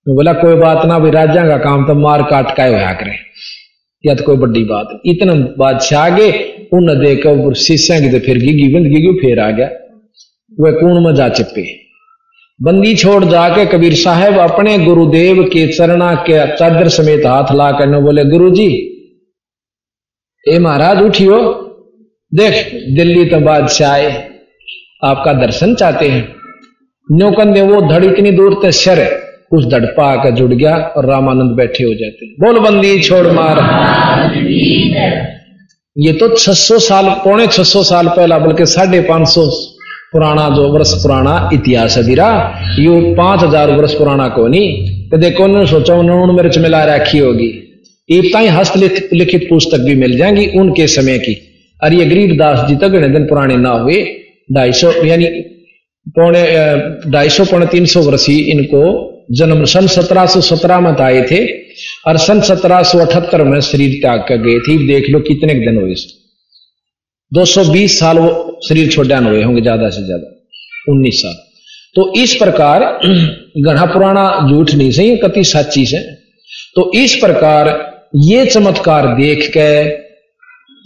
[0.09, 3.14] बोला, कोई बात ना, भाई, राजा का काम तो मार काट का होया करे।
[4.07, 6.31] या तो कोई बड़ी बात। इतना बादशाह आगे
[6.72, 9.66] उन देख शीशा की तो फिर गिगी बंद, गिगी, फिर आ गया।
[10.61, 11.88] वह कूण में जा चिपे
[12.61, 18.01] बंदी छोड़ जाके कबीर साहब अपने गुरुदेव के चरणा के चादर समेत हाथ ला कर
[18.01, 18.66] बोले गुरु जी
[20.47, 21.38] ए महाराज, उठियो।
[22.33, 22.55] देख,
[22.97, 24.11] दिल्ली तो बादशाह आए
[25.05, 26.23] आपका दर्शन चाहते हैं।
[27.09, 29.01] न्यो कंधे वो धड़ इतनी दूर तक शर
[29.53, 33.57] उस धड़पा आकर जुड़ गया और रामानंद बैठे हो जाते बोल, बंदी छोड़ मार।
[35.97, 39.51] ये तो 600 साल, पौने 600 साल पहला, बल्कि साढ़े पाँच सौ
[40.12, 42.29] पुराना जो वर्ष पुराना इतिहास है दिरा,
[42.79, 47.18] यू पाँच हज़ार वर्ष पुराना को नहीं तो देखो उन्होंने सोचा उन्होंने मिर्च मिला रखी
[47.18, 47.49] होगी।
[48.09, 51.37] एकता ही हस्तलिखित पुस्तक भी मिल जाएँगी उनके समय की।
[51.81, 54.03] और ये गरीबदास जी तक दिन पुराने ना हुए,
[54.55, 55.27] ढाई सौ, यानी
[56.16, 56.42] पौने
[57.11, 58.85] ढाई सौ, पौने तीन सौ वर्ष ही इनको
[59.33, 61.44] जन्म, सन सत्रह सौ सत्रह में आए थे,
[62.07, 65.77] और सन सत्रह सौ अठहत्तर में शरीर त्याग कर गए थे। देख लो कितने दिन
[65.77, 65.94] हुए।
[67.33, 70.29] 220 साल वो शरीर छोड़ा हुए होंगे ज़्यादा से ज़्यादा
[70.88, 71.35] 19 साल।
[71.95, 73.01] तो इस प्रकार
[73.59, 75.99] गढ़ा पुराना झूठ नहीं, सही, कति साची से।
[76.75, 77.69] तो इस प्रकार
[78.17, 79.88] ये चमत्कार देख के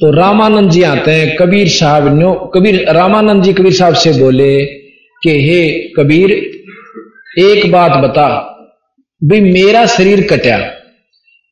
[0.01, 4.65] तो रामानंद जी आते हैं, कबीर साहब नो कबीर, रामानंद जी कबीर साहब से बोले
[5.23, 6.31] कि, हे कबीर,
[7.39, 8.29] एक बात बता,
[9.23, 10.59] भी मेरा शरीर कटा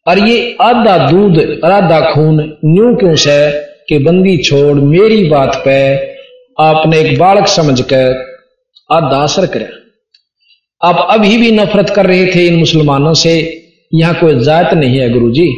[0.06, 3.69] और ये आधा दूध, आधा खून न्यू क्यों से?
[3.90, 5.80] कि बंदी छोड़ मेरी बात पे
[6.62, 8.12] आपने एक बालक समझ कर
[8.90, 9.64] आधा असर कर।
[10.82, 13.32] आप अभी भी नफरत कर रहे थे इन मुसलमानों से,
[13.94, 15.48] यहाँ कोई जात नहीं है गुरुजी,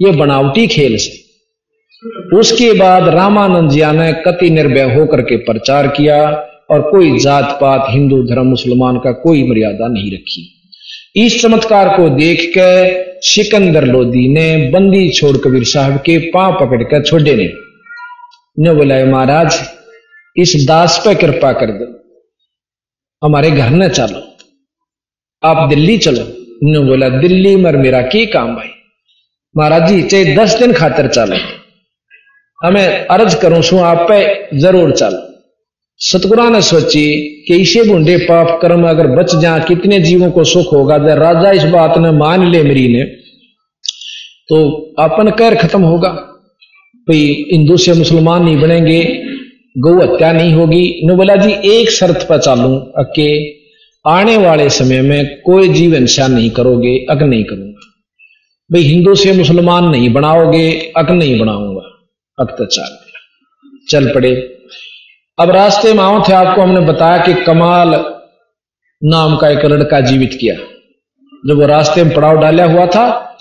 [0.00, 6.22] ये बनावटी खेल से। उसके बाद रामानंद जी ने कति निर्भय होकर के प्रचार किया
[6.70, 10.48] और कोई जात पात हिंदू धर्म मुसलमान का कोई मर्यादा नहीं रखी।
[11.16, 12.70] इस चमत्कार को देख के
[13.20, 17.50] सिकंदर लोधी ने बंदी छोड़ कबीर साहब के पाँव पकड़कर छोड़े ने।
[18.58, 19.58] ने बोला महाराज,
[20.36, 21.86] इस दास पे कृपा कर दो।
[23.26, 24.22] हमारे घर न चलो।
[25.42, 26.26] आप दिल्ली चलो।
[26.62, 28.68] ने बोला, दिल्ली मर मेरा की काम भाई?
[29.56, 31.36] महाराज जी चाहे दस दिन खातर चले।
[32.66, 35.28] हमें अर्ज़ करूँ सु, आप पे ज़रूर चलो।
[35.98, 37.04] सतगुरा ने सोची
[37.48, 40.98] कि इसे बूंदे पाप कर्म अगर बच जा कितने जीवों को सुख होगा?
[40.98, 43.04] जब राजा इस बात ने मान ले मेरी ने
[44.48, 46.28] तो अपन कैर खत्म होगा।
[47.08, 49.22] भाई, हिंदू से मुसलमान नहीं बनेंगे,
[49.78, 53.62] गौ हत्या नहीं होगी। नो बोला, जी, एक शर्त पर चालू, अके
[54.06, 57.80] आने वाले समय में कोई जीव हिंसा नहीं करोगे अक नहीं करूँगा।
[58.72, 61.88] भाई, हिंदू से मुसलमान नहीं बनाओगे अक नहीं बनाऊँगा।
[62.38, 62.96] अक तो चल
[63.88, 64.58] चल पड़े।
[65.38, 67.88] अब रास्ते में आओ थे, आपको हमने बताया कि कमाल
[69.04, 70.54] नाम का एक लड़का जीवित किया।
[71.46, 73.36] जब वो रास्ते में पड़ाव डाला हुआ था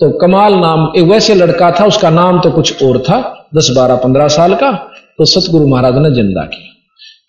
[0.00, 3.96] तो कमाल नाम, एक वैसे लड़का था, उसका नाम तो कुछ और था, दस बारह
[3.96, 4.70] पंद्रह साल का
[5.18, 6.66] तो सतगुरु महाराज ने ज़िंदा किया।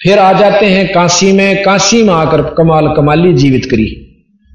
[0.02, 3.86] फिर आ जाते हैं काशी में काशी में आकर कमाल कमाली जीवित करी,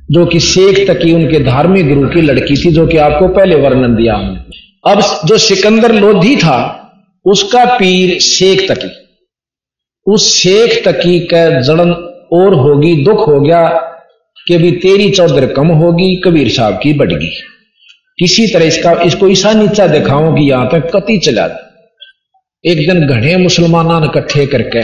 [0.09, 3.95] जो कि शेख तकी उनके धार्मिक गुरु की लड़की थी, जो कि आपको पहले वर्णन
[3.97, 6.59] दिया हमने। अब जो सिकंदर लोधी था,
[7.25, 8.91] उसका पीर शेख तकी
[10.07, 11.91] उस शेख तकी का जड़न
[12.33, 13.67] और होगी, दुख हो गया,
[14.47, 17.31] कि भी तेरी चौधर कम होगी, कबीर साहब की बढ़गी।
[18.19, 21.47] किसी तरह इसका, इसको ऐसा नीचा दिखाओ कि यहाँ तक कति चला
[22.65, 24.83] एक दिन घने मुसलमान इकट्ठे करके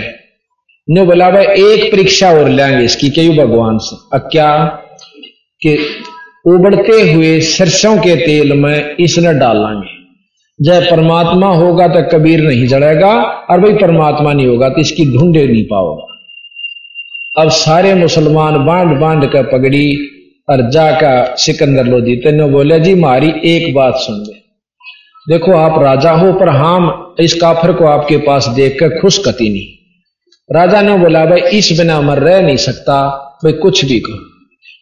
[0.89, 3.97] ने बोला भाई एक परीक्षा और लेंगे इसकी, क्यों भगवान से?
[4.15, 4.51] अब क्या
[5.63, 5.77] कि
[6.47, 9.99] उबड़ते हुए सरसों के तेल में इसने डालेंगे।
[10.59, 13.13] जय परमात्मा होगा तो कबीर नहीं जड़ेगा
[13.51, 16.07] और भाई परमात्मा नहीं होगा तो इसकी ढूंढे नहीं पाओगा।
[17.37, 19.87] अब सारे मुसलमान बाँध बाँध कर पगड़ी
[20.51, 24.41] और जाका सिकंदर लोधी तेने बोले, जी, मारी एक बात सुन ले।
[25.29, 29.53] देखो, आप राजा हो, पर हम इस काफर को आपके पास देख कर खुश कती
[29.53, 29.81] नहीं।
[30.57, 34.19] राजा ने बोला, भाई, इस बिना मर रह नहीं सकता भाई कुछ भी कहो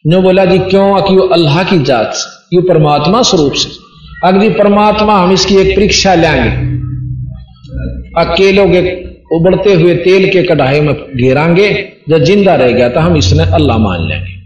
[0.07, 1.01] ने बोला, जी, क्यों?
[1.01, 3.69] कि अल्लाह की जात से, यू परमात्मा स्वरूप से।
[4.27, 6.49] अग्नि परमात्मा हम इसकी एक परीक्षा लेंगे।
[8.17, 13.17] अकेलों के उबड़ते हुए तेल के कढ़ाई में घेरांगे, जब ज़िंदा रह गया तो हम
[13.17, 14.38] इसने अल्लाह मान लेंगे।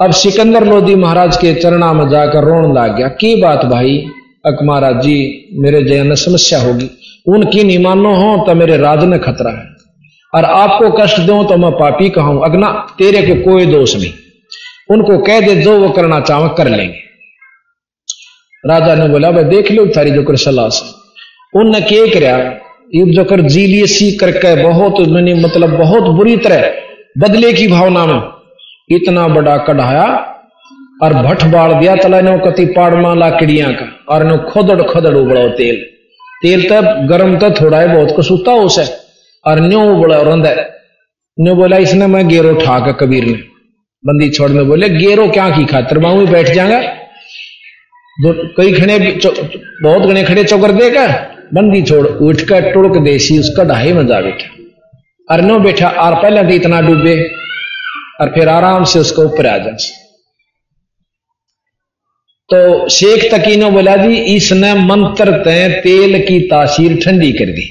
[0.00, 3.96] अब सिकंदर लोधी महाराज के चरणा में जाकर रोन लग गया। की बात भाई?
[4.46, 6.88] अक महाराज जी, मेरे जयन समस्या होगी।
[7.26, 9.66] उनकी नहीं मानो हो तो मेरे राज में खतरा है।
[10.32, 14.12] और आपको कष्ट दो तो मैं पापी कहूँ, अगना, तेरे को कोई दोष नहीं।
[14.90, 16.98] उनको कह दे, जो वो करना चाहो, कर लेंगे।
[18.64, 22.38] राजा ने बोला भाई देख लो थारी जो कर सलाह से उनने के कराया
[22.94, 26.70] युद्ध जो कर जी लिए सी करके बहुत, मैंने मतलब बहुत बुरी तरह
[27.18, 28.20] बदले की भावना में
[28.90, 30.06] इतना बड़ा कढ़ाया
[31.02, 35.48] और भट्ट बाढ़ दिया तला ने कति पाड़मा लाकड़िया का, और ने खोदड़ खोदड़ उबड़ो
[35.50, 35.76] तेल।
[36.42, 38.84] तेल तो गर्म तो थोड़ा है, बहुत कसूता उसे,
[39.44, 40.68] और न्यो उबड़ा रंद। है
[41.38, 43.38] न्यो बोला, इसने मैं गेरो ठाक कबीर ने।
[44.04, 45.98] बंदी छोड़ में बोले, गेरो क्या की खातर?
[45.98, 46.80] बाहू बैठ जाएगा।
[48.56, 48.98] कई खड़े
[49.82, 51.06] बहुत घने खड़े चौकर देगा
[51.54, 54.48] बंदी छोड़, उठ कर टुड़क देसी उसका ढाई में जा बैठा।
[55.28, 57.14] और नो बैठा आर पहले तो इतना डूबे।
[58.20, 59.72] और फिर आराम से उसको ऊपर आ जा
[62.50, 67.66] तो शेख तकीनो बोला जी इसने मंत्र तय तेल की तासीर ठंडी कर दी।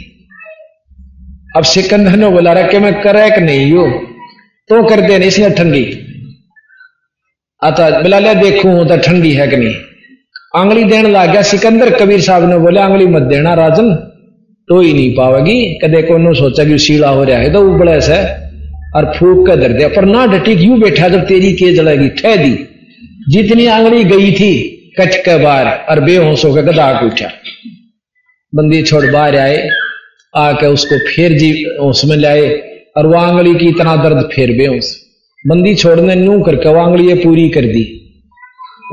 [1.58, 3.86] अब सिकंदर ने बोला रहा कि मैं करे कि नहीं यो
[4.70, 5.84] तो कर दे इसने ठंडी।
[7.62, 9.76] आता बोला ले देखू तो ठंडी है कि नहीं?
[10.56, 13.94] आंगली देने लग गया सिकंदर कबीर साहब ने बोला, आंगली मत देना राजन
[14.68, 18.18] तो ही नहीं पावेगी। कदे को सोचा कि सीला हो रहा है तो उबड़े से
[18.95, 22.36] और फूक कर दर दिया पर ना डटी क्यों बैठा जब तेरी के जलाएगी ठह
[22.36, 22.65] दी।
[23.30, 27.32] जितनी आंगड़ी गई थी कच के बाहर, और बेहोश होकर गदा उठा।
[28.56, 29.69] बंदी छोड़ बाहर आए,
[30.36, 32.49] आके उसको फिर जी उसमें लाए,
[32.97, 34.95] और वो आंगली की इतना दर्द फिर बेहोश।
[35.47, 37.95] बंदी छोड़ने नू करके वो आंगली पूरी कर दी।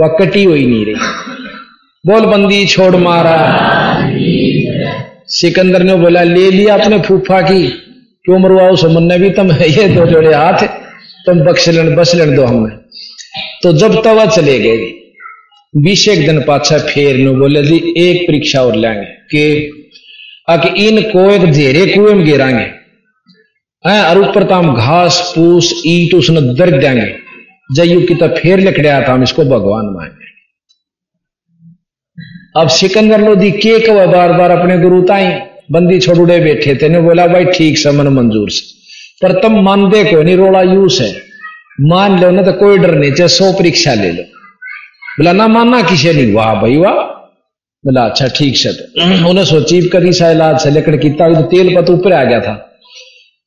[0.00, 0.94] वह कटी हुई नहीं रही।
[2.06, 3.62] बोल, बंदी छोड़ मारा।
[5.26, 7.86] सिकंदर ने बोला, ले लिया अपने फूफा की।
[8.27, 8.77] क्यों मरवाओ?
[8.77, 10.67] सुमन भी तुम ये दो जोड़े हाथ
[11.27, 12.77] तुम बख्श लेन, बस लेन दो हमें।
[13.62, 14.77] तो जब तवा चले गए
[15.77, 19.73] बीस एक दिन पाछा फेर नु बोले जी एक परीक्षा और लेंगे। कि,
[20.49, 22.65] अक इनको एक जेरे कुएँ में गिरांगे।
[23.87, 27.15] और ऊपर तो हम घास, पूस, ईट उसने दर्द देंगे
[27.77, 30.27] जयू की तो फेर लिखड़ा था हम इसको भगवान माने
[32.61, 35.41] अब सिकंदर लोधी के कवा बार बार अपने गुरु ताई?
[35.72, 38.76] बंदी छोड़ुड़े बैठे थे ने बोला, भाई ठीक समन मंजूर से।
[39.22, 41.22] पर तुम मान दे को नहीं, रोड़ा यूस है।
[41.81, 44.22] मान लो ना तो कोई डर नहीं, चाहे सौ परीक्षा ले लो।
[45.18, 46.33] बोला, ना मानना किसे नहीं?
[46.33, 46.94] वाह भाई, वाह।
[47.85, 48.68] बोला अच्छा ठीक से
[49.29, 52.72] उन्हें सोची करी सा इलाज से लेकर किता तो तेल पत ऊपर आ गया था।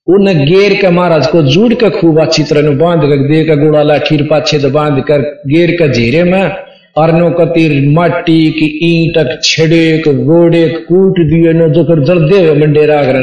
[0.08, 3.84] उन्हें गेर के महाराज को जुड़ के खूब अच्छी तरह बाँध कर दे का गुड़ा
[3.84, 10.04] लाठीर पाछे तो बाँध कर, गेर के झेरे में अरनो कतिर माटी की ईंट छेड़े
[10.08, 13.17] गोड़े कूट दिए नो जो कर जल्दे हुए मंडेरा कर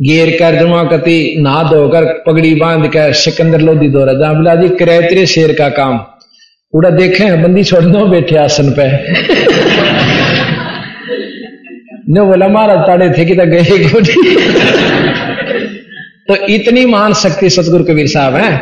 [0.00, 4.68] गेर कर जमा कति, नहा धोकर पगड़ी बाँध कर सिकंदर लोधी दो रहा। बिला जी
[4.68, 6.00] करे शेर का काम।
[6.74, 8.86] उड़ा देखे, बंदी छोड़ दो, बैठे आसन पे।
[12.12, 14.36] ने बोला, महाराज, ताड़े थे कि तो गए गोटी
[16.28, 18.56] तो इतनी महान शक्ति सतगुरु कबीर साहब हैं।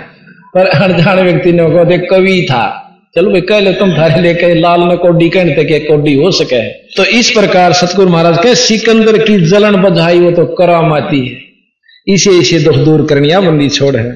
[0.55, 4.55] पर अनजान व्यक्ति ने को देख, कवि था। चलो भाई, कह लो तुम थारे लेके
[4.55, 6.61] लाल में कोडी कहते के कोडी हो सके।
[6.97, 12.31] तो इस प्रकार सतगुरु महाराज के सिकंदर की जलन बधाई वो तो करामाती है। इसे
[12.31, 14.11] इसे दुख दूर करनिया बंदी छोड़ है।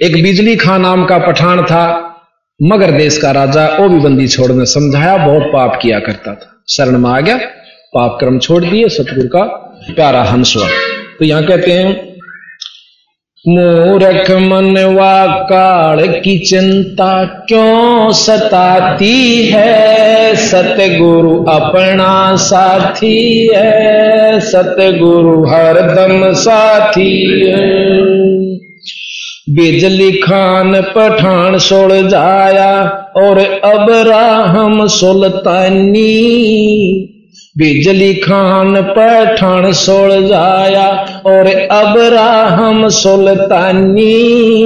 [0.00, 1.84] एक बिजली खां नाम का पठान था,
[2.60, 6.98] मगर देश का राजा वो भी बंदी छोड़ने समझाया, बहुत पाप किया करता था। शरण
[6.98, 7.36] में आ गया,
[7.94, 9.42] पाप कर्म छोड़ दिए, सतगुरु का
[9.94, 10.68] प्यारा हंसवा
[11.18, 12.11] तो यहाँ कहते हैं
[13.48, 20.36] मूरख मनवा काल की चिंता क्यों सताती है?
[20.36, 27.80] सतगुरु अपना साथी है। सतगुरु हरदम साथी है।
[29.50, 32.82] बिजली खान पठान सोड़ जाया
[33.16, 36.18] और अब राहम सुल्तानी।
[37.58, 40.88] बिजली खान पठान सोल जाया,
[41.26, 44.64] और अब राहम सुल्तानी।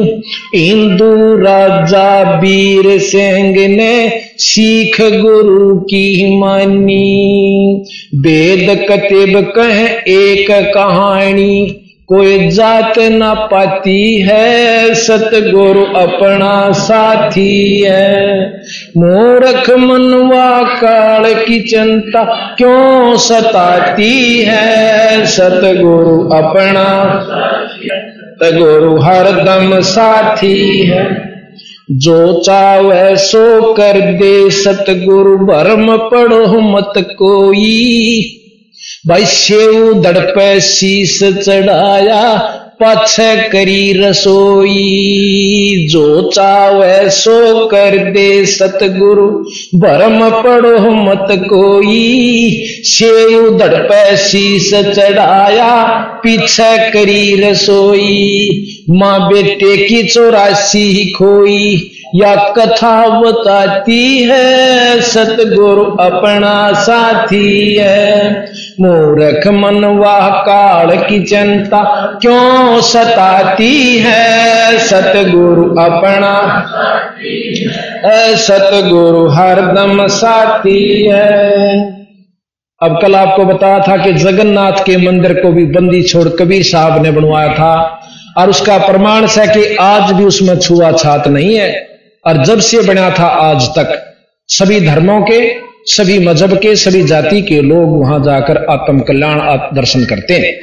[0.54, 7.82] इंदू राजा वीर सिंह ने सिख गुरु की मानी।
[8.14, 18.46] वेद कतिब कह एक कहानी कोई जात न पाती है, सतगुरु अपना साथी है।
[18.96, 25.26] मूर्ख मनवा काल की चिंता क्यों सताती है?
[25.26, 27.20] सतगुरु अपना
[27.82, 31.26] सतगुरु हरदम साथी है।
[31.90, 38.35] जो चावे सो कर दे, सतगुरु भरम पढ़ो मत कोई।
[39.06, 42.36] भाई सेव दड़पे शीस चढ़ाया,
[42.82, 49.26] पछ करी रसोई। जो चावे सो कर दे सतगुरु,
[49.78, 52.50] भरम पड़ो मत कोई।
[52.82, 55.86] से उधड़ पे शीस चढ़ाया,
[56.22, 58.48] पीछे करी रसोई।
[58.90, 68.44] माँ बेटे की चौरासी खोई, या कथा बताती है, सतगुरु अपना साथी है।
[68.80, 71.82] मूर्ख मनवा काल की चिंता
[72.22, 76.34] क्यों सताती है सतगुरु अपना?
[78.38, 81.96] सतगुरु हरदम साथी है।
[82.80, 87.02] अब कल आपको बताया था कि जगन्नाथ के मंदिर को भी बंदी छोड़ कबीर साहब
[87.02, 88.00] ने बनवाया था,
[88.38, 91.70] और उसका प्रमाण है कि आज भी उसमें छुआ छात नहीं है,
[92.24, 94.02] और जब से बना था आज तक,
[94.48, 95.40] सभी धर्मों के
[95.86, 99.40] सभी मज़हब के, सभी जाति के लोग वहाँ जाकर आत्म कल्याण
[99.74, 100.54] दर्शन करते हैं।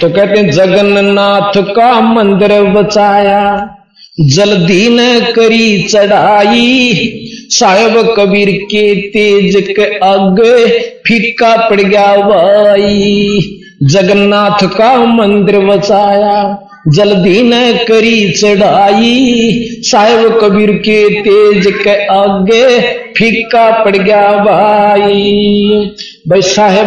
[0.00, 3.74] तो कहते हैं, जगन्नाथ का मंदिर बचाया,
[4.18, 10.68] जल्दी न करी चढ़ाई, साहेब कबीर के तेज के आगे
[11.06, 13.40] फीका पड़ गया भाई
[13.82, 16.42] जगन्नाथ का मंदिर बचाया
[16.86, 19.50] जल्दी न करी चढ़ाई।
[19.82, 22.80] साहेब कबीर के तेज के आगे
[23.16, 25.90] फीका पड़ गया भाई।
[26.28, 26.86] भाई साहेब,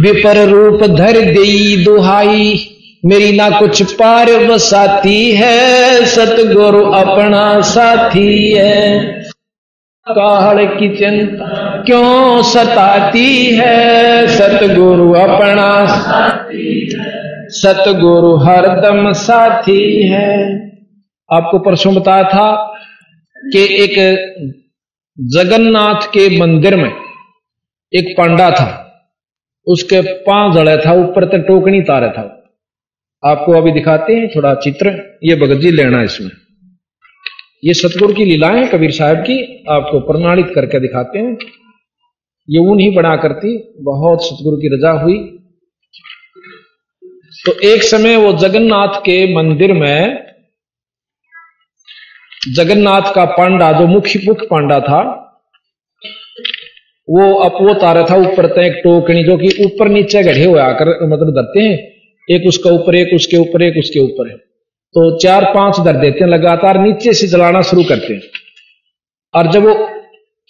[0.00, 2.70] विपर रूप धर दे दुहाई।
[3.06, 8.98] मेरी ना कुछ पार बसाती है, सतगुरु अपना साथी है।
[10.08, 17.13] काल की चिंता क्यों सताती है, सतगुरु अपना साथी है।
[17.54, 20.66] सतगुरु हरदम साथी है।
[21.32, 22.74] आपको परसों बताया था
[23.52, 23.94] कि एक
[25.20, 26.92] जगन्नाथ के मंदिर में
[27.94, 28.80] एक पांडा था।
[29.66, 32.40] उसके पाँव जड़े था, ऊपर तक टोकनी तारे था।
[33.26, 36.30] आपको अभी दिखाते हैं थोड़ा चित्र। ये भगत जी लेना इसमें।
[37.64, 41.36] ये सतगुरु की लीलाएँ कबीर साहब की, आपको प्रमाणित करके दिखाते हैं।
[42.50, 45.43] ये ऊन ही बना करती, बहुत सतगुरु की रजा हुई।
[47.46, 50.24] तो एक समय वो जगन्नाथ के मंदिर में
[52.56, 55.20] जगन्नाथ का पांडा, जो मुख्य मुख्य पांडा था,
[57.10, 60.88] वो अप, वो तारा था ऊपर तक टोकनी, जो कि ऊपर नीचे गढ़े हुए आकर
[61.06, 61.78] मतलब धरते हैं।
[62.30, 64.36] एक उसका ऊपर, एक उसके ऊपर, एक उसके ऊपर है।
[64.94, 68.22] तो चार पाँच धर देते हैं, लगातार नीचे से जलाना शुरू करते हैं।
[69.34, 69.74] और जब वो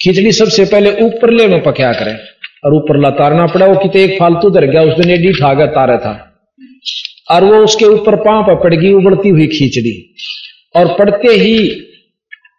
[0.02, 2.18] खिचड़ी सबसे पहले ऊपर ले में पकया करें,
[2.64, 5.66] और ऊपर ला तारना पड़ा, वो कितने एक फालतू धर गया उस दिन एडी ठागा
[5.66, 6.34] तारा था।
[7.28, 9.94] और वो उसके ऊपर पाँव पर पड़ गई उबड़ती हुई खींचड़ी।
[10.74, 11.56] और पड़ते ही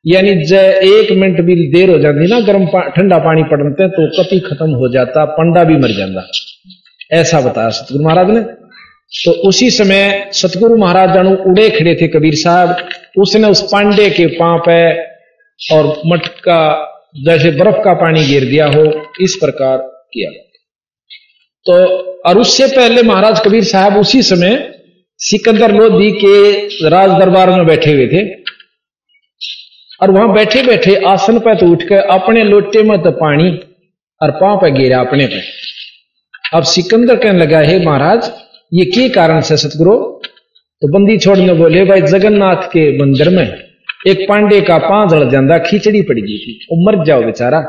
[0.05, 4.39] यानी एक मिनट भी देर हो जाती ना गर्म पा, ठंडा पानी पड़ते तो कति
[4.39, 6.27] खत्म हो जाता पंडा भी मर जाता।
[7.11, 8.41] ऐसा बताया सतगुरु महाराज ने।
[9.15, 14.25] तो उसी समय सतगुरु महाराज जानू उड़े खड़े थे कबीर साहब। उसने उस पांडे के
[14.37, 14.77] पाँव पे
[15.59, 16.61] और मटका
[17.25, 18.83] जैसे बर्फ़ का पानी गिर दिया हो
[19.21, 19.77] इस प्रकार
[20.13, 20.31] किया।
[21.65, 21.73] तो
[22.21, 24.55] और उससे पहले महाराज कबीर साहब उसी समय
[25.19, 28.23] सिकंदर लोधी के राज दरबार में बैठे हुए थे।
[29.99, 33.49] और वहाँ बैठे बैठे आसन पर तो उठकर अपने लोटे में तो पानी
[34.21, 35.41] और पाँव पर गिरा अपने पे
[36.53, 38.31] अब सिकंदर कहने लगा, है महाराज,
[38.73, 39.95] ये के कारण से सतगुरु?
[40.81, 43.45] तो बंदी छोड़ने बोले, भाई जगन्नाथ के मंदिर में
[44.07, 47.59] एक पांडे का पाँव जड़ जाता खिचड़ी पड़ गई थी। वो मर जाओ बेचारा।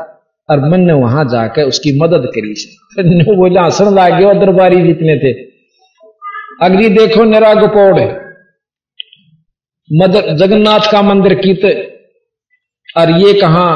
[0.49, 5.33] और मन वहाँ जाकर उसकी मदद करी। से बोला हसन लाग गया दरबारी जितने थे।
[6.65, 8.27] अगली देखो निरा गोपोड़।
[9.93, 11.65] मदर, जगन्नाथ का मंदिर कीत?
[12.97, 13.75] और ये कहा?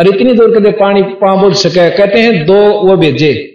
[0.00, 3.54] और इतनी दूर कदे पानी पा बोल सके। कहते हैं, दो वो भेजे।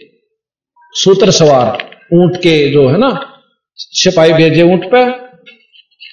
[0.91, 3.41] सूत्र सवार, ऊँट के जो है ना,
[3.75, 5.28] सिपाही भेजे ऊँट पे।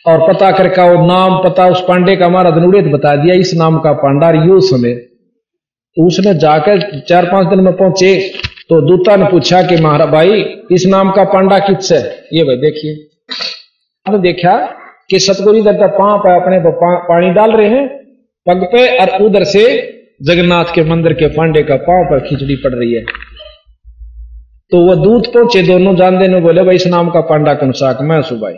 [0.06, 3.78] और पता करके वो नाम, पता उस पांडे का हमारा धनुड़ित बता दिया, इस नाम
[3.80, 4.94] का पांडा यू समय।
[5.96, 8.18] तो उसने जाकर चार पाँच दिन में पहुँचे
[8.70, 10.40] तो दूता ने पूछा कि महाराज भाई,
[10.72, 12.00] इस नाम का पांडा किस है
[12.32, 12.94] ये भाई देखिए।
[14.06, 14.56] हमने देखा
[15.10, 17.86] कि सतगुरु इधर का पाँव पे अपने पानी डाल रहे हैं,
[18.46, 19.62] पग पे और उधर से
[20.22, 23.02] जगन्नाथ के मंदिर के पांडे का पाँव पर खिचड़ी पड़ रही है।
[24.72, 27.98] तो वह दूध पहुँचे, दोनों जान देने बोले, भाई इस नाम का पांडा कौन सा
[28.02, 28.54] मैं सुबाई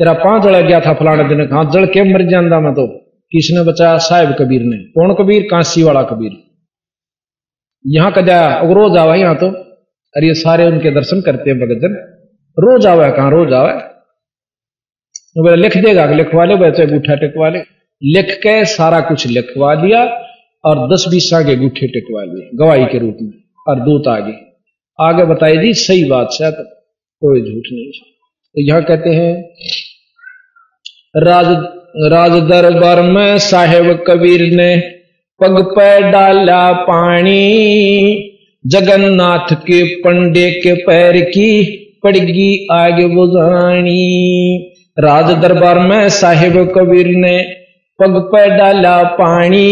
[0.00, 2.86] तेरा पाँच जड़ गया था फलाने दिन कहा जड़ के मर जाता मैं तो।
[3.32, 3.96] किसने बचाया?
[3.98, 5.42] साहेब कबीर ने। कौन कबीर?
[5.42, 6.32] कांसी वाला कबीर।
[7.84, 9.50] यहाँ कदा रोज आवा यहाँ तो।
[10.14, 11.94] अरे ये सारे उनके दर्शन करते हैं भगत जन
[12.56, 13.72] रोज आवा कहा रोज आवा
[15.38, 17.58] बोले, लिख देगा, लिखवा ले, वैसे गुठा टिकवा ले।
[18.02, 20.04] लिख के सारा कुछ लिखवा लिया
[20.64, 23.32] और दस बीस आगे गुठे टिकवा लिए, गवाही के रूप में।
[23.68, 24.34] और दूत आगे
[24.98, 26.54] आगे बताई दी सही बात, शायद
[27.22, 27.90] कोई झूठ नहीं
[28.54, 29.32] तो यहाँ कहते हैं
[31.16, 31.46] राज
[32.12, 34.76] राज दरबार में साहेब कबीर ने
[35.40, 38.26] पग पे डाला पानी।
[38.66, 41.62] जगन्नाथ के पंडे के पैर की
[42.02, 44.58] पड़गी आगे बुझानी
[44.98, 47.38] राज दरबार में साहेब कबीर ने
[48.00, 49.66] पग पर डाला पानी।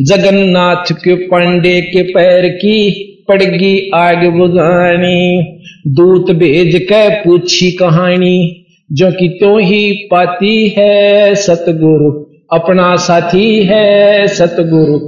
[0.00, 2.90] जगन्नाथ के पंडे के पैर की
[3.28, 5.42] पड़गी आग बुझानी
[5.86, 8.59] दूत भेज के पूछी कहानी।
[8.92, 12.10] जो कि तो ही पाती है सतगुरु,
[12.52, 14.98] अपना साथी है सतगुरु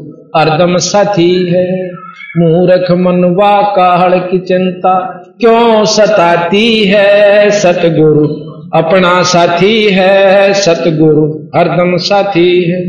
[0.41, 1.91] अर्दम साथी है।
[2.39, 4.95] मूर्ख मनवा काहड़ की चिंता
[5.41, 8.27] क्यों सताती है सतगुरु,
[8.75, 11.27] अपना साथी है सतगुरु
[11.57, 12.81] हरदम साथी है।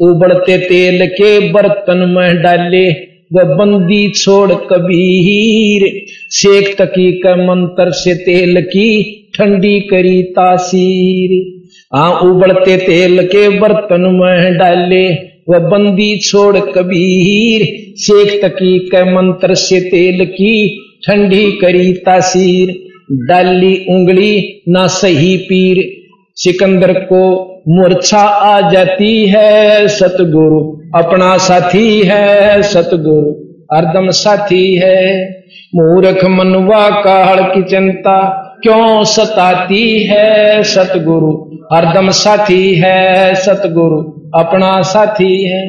[0.00, 2.90] उबड़ते तेल के बर्तन में डाले,
[3.34, 5.88] व बंदी छोड़ कबीर
[6.30, 11.54] शेख तकी का मंत्र से तेल की ठंडी करी तासीर।
[11.94, 15.08] आ उबड़ते तेल के बर्तन में डाले,
[15.48, 17.60] वह बंदी छोड़ कबीर।
[17.98, 26.04] शेख तकी के मंत्र से तेल की ठंडी करी तासीर। डाली उंगली ना सही पीर।
[26.34, 33.30] सिकंदर को मूर्छा आ जाती है, सतगुरु अपना साथी है, सतगुरु
[33.76, 35.28] अर्दम साथी है।
[35.74, 41.32] मूर्ख मनवा काल की चिंता क्यों सताती है सतगुरु?
[41.72, 43.98] हरदम साथी है सतगुरु,
[44.34, 45.62] अपना साथी है।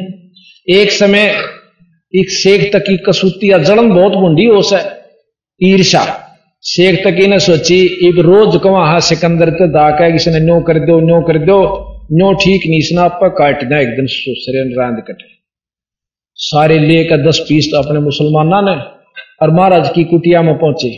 [0.67, 1.25] एक समय
[2.13, 4.79] एक शेख तक कसूती जलन बहुत बुंडी हो। सा
[5.61, 6.03] ईर्षा
[6.63, 10.79] शेख तकी ने सोची, एक रोज को वहाँ सिकंदर तो दाका किसी ने न्यो कर
[10.79, 11.59] दो, न्यो कर दो,
[12.11, 15.33] न्यो ठीक नहीं सुना, आप काट दें एक दिन सुसरे रांद कटे।
[16.39, 18.81] सारे लेकर दस पीस तो अपने मुसलमाना ने
[19.41, 20.89] और महाराज की कुटिया में पहुँचे।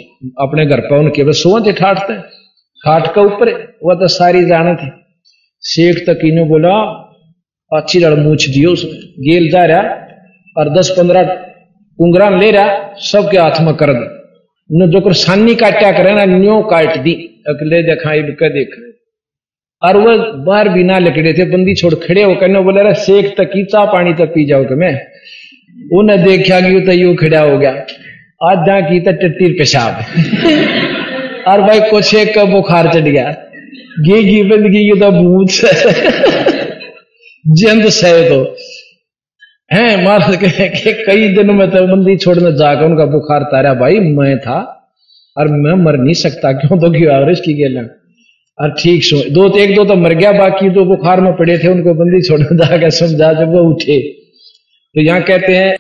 [0.41, 2.13] अपने घर पर उनके बस सोवन थे ठाटते।
[2.81, 3.49] खाट के ऊपर,
[3.83, 4.89] वह तो सारी जाने थे।
[5.63, 6.73] शेख तक ने बोला
[7.71, 9.81] अच्छी लड़ मूछ दियो उसने गेल जा रहा
[10.57, 11.23] और दस पंद्रह
[11.99, 16.61] कुंगरा ले रहा, सबके हाथ में कर दे। जो कर सानी काटा करे ना, न्यो
[16.63, 17.13] काट दी।
[17.47, 18.75] अगले देखा, इब देख।
[19.81, 23.51] और वह बाहर बिना लकड़े थे, बंदी छोड़ खड़े हो कहने बोले रहा शेख तक
[23.53, 24.93] की चा पानी तक पी जाओ मैं
[25.93, 27.71] उन्हें देखा कि तो यू खड़ा हो गया।
[28.41, 29.93] आधा की तो टट्टी पेशाब।
[31.47, 33.29] और भाई कुछ एक का बुखार चढ़ गया।
[33.99, 35.49] गी गी बंदगी की तो भूत।
[37.45, 38.39] जंद सह तो।
[39.73, 44.37] है महाराज के कई दिन में तो बंदी छोड़ने जाकर उनका बुखार तारा भाई, मैं
[44.39, 44.59] था।
[45.37, 47.81] और मैं मर नहीं सकता, क्यों तो क्यों आवरेज की गेला
[48.57, 51.67] और ठीक सो दो एक दो तो मर गया, बाकी दो बुखार में पड़े थे,
[51.67, 55.75] उनको बंदी छोड़ने जाकर समझा जब वो उठे। तो यहाँ कहते हैं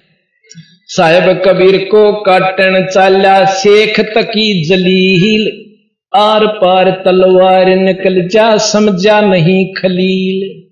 [0.89, 5.67] साहेब कबीर को काटन चाला शेख तकी जलील।
[6.15, 10.63] आर पार तलवार निकल जा, समझा नहीं खलील।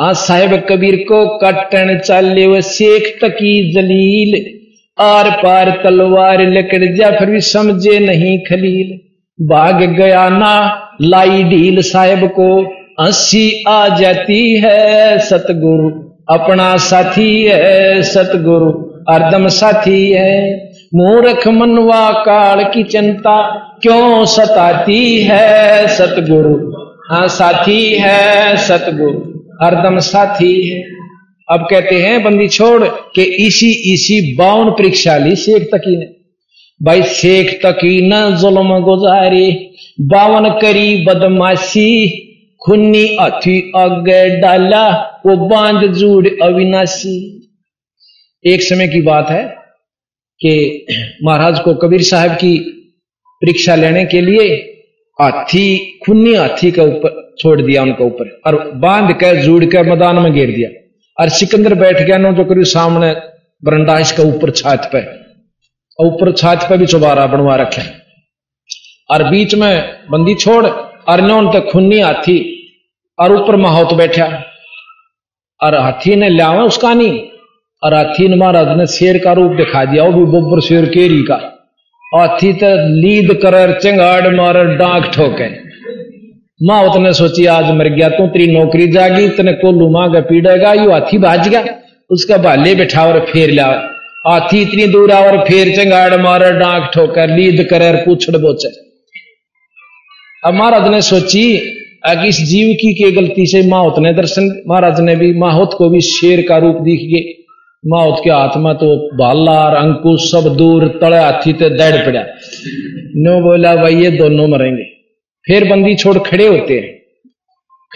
[0.00, 4.58] आ साहेब कबीर को काटन चाले वो शेख तकी जलील।
[5.04, 8.98] आर पार तलवार लकड़ जा, फिर भी समझे नहीं खलील।
[9.46, 12.62] भाग गया ना लाई ढील साहेब को,
[13.00, 15.90] हँसी आ जाती है सतगुरु,
[16.34, 23.50] अपना साथी है सतगुरु। अर्दम साथी है। मूर्ख मनवा काल की चिंता
[23.82, 26.72] क्यों सताती है सतगुरु?
[27.10, 30.82] हाँ साथी है सतगुरु। हरदम साथी है।
[31.52, 36.06] अब कहते हैं, बंदी छोड़ के इसी इसी बावन परीक्षा ली शेख तकी ने
[36.82, 42.08] भाई, शेख तकी न जुल्म गुजारे। बावन करी बदमाशी,
[42.66, 44.88] खुन्नी अथी अगे डाला,
[45.26, 47.47] वो बाँध जूड़ अविनाशी।
[48.44, 49.44] एक समय की बात है
[50.40, 50.86] कि
[51.24, 52.58] महाराज को कबीर साहब की
[53.42, 54.46] परीक्षा लेने के लिए
[55.18, 55.76] हाथी
[56.06, 60.32] खुन्नी हाथी के ऊपर छोड़ दिया उनके ऊपर और बाँध कर जोड़ कर मैदान में
[60.32, 60.68] घेर दिया।
[61.16, 63.12] और सिकंदर बैठ गया ना जो करीब सामने
[63.62, 65.00] बरंडा इसका ऊपर छात पे
[65.98, 67.82] ऊपर छात पे भी चुबारा बनवा रखे
[69.10, 69.72] और बीच में
[70.10, 72.38] बंदी छोड़, और न्योन तक खुन्नी हाथी,
[73.18, 74.26] और ऊपर माहौत बैठा।
[75.60, 77.18] और हाथी ने लिया उसका नहीं
[77.82, 81.22] और हाथी ने महाराज ने शेर का रूप दिखा दिया, वो भी बोबर शेर केरी
[81.22, 81.36] का।
[82.04, 82.68] हाथी तो
[83.00, 85.48] लीद कर चिंगाड़ मार डांक ठोके।
[86.60, 90.90] माँ उतने सोची, आज मर गया, तू तेरी नौकरी जागी तने कोलू मांगा पीड़ेगा यू
[90.90, 91.64] हाथी भाज गया।
[92.10, 93.66] उसका भाले बैठा और फेर लिया
[94.26, 98.68] हाथी इतनी दूर आ और फेर चंगाड़ मार डांक ठोकर लीद कर पूछड़ बोचे
[100.42, 101.44] अब महाराज ने सोची
[102.06, 105.88] कि इस जीव की के गलती से माहौत ने दर्शन। महाराज ने भी माहौत को
[105.90, 107.34] भी शेर का रूप दिख गए।
[107.86, 112.24] मौत के हाथ में तो भाला और अंकुश सब दूर तड़े हाथी ते दड़ पड़ा।
[113.16, 114.82] नो बोला, भाई, ये दोनों मरेंगे।
[115.46, 116.98] फिर बंदी छोड़ खड़े होते हैं।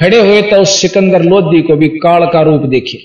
[0.00, 2.98] खड़े हुए तो उस सिकंदर लोधी को भी काल का रूप देखे।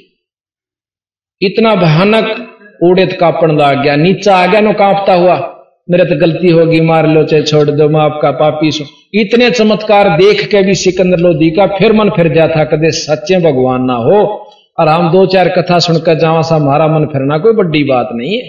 [1.42, 2.54] इतना भयानक
[2.84, 5.54] उड़ेत कापण आ गया। नीचा आ गया, नो कांपता हुआ।
[5.90, 10.10] मेरे तो गलती होगी, मार लो चाहे छोड़ दो, मैं आपका पापी सो इतने चमत्कार
[10.10, 14.52] देख के भी सिकंदर लोधी का फिर मन फिर जाता, कदे सच्चे भगवान ना हो।
[14.80, 18.34] और हम दो चार कथा सुनकर जावा सा हमारा मन फिरना कोई बड़ी बात नहीं
[18.34, 18.42] है।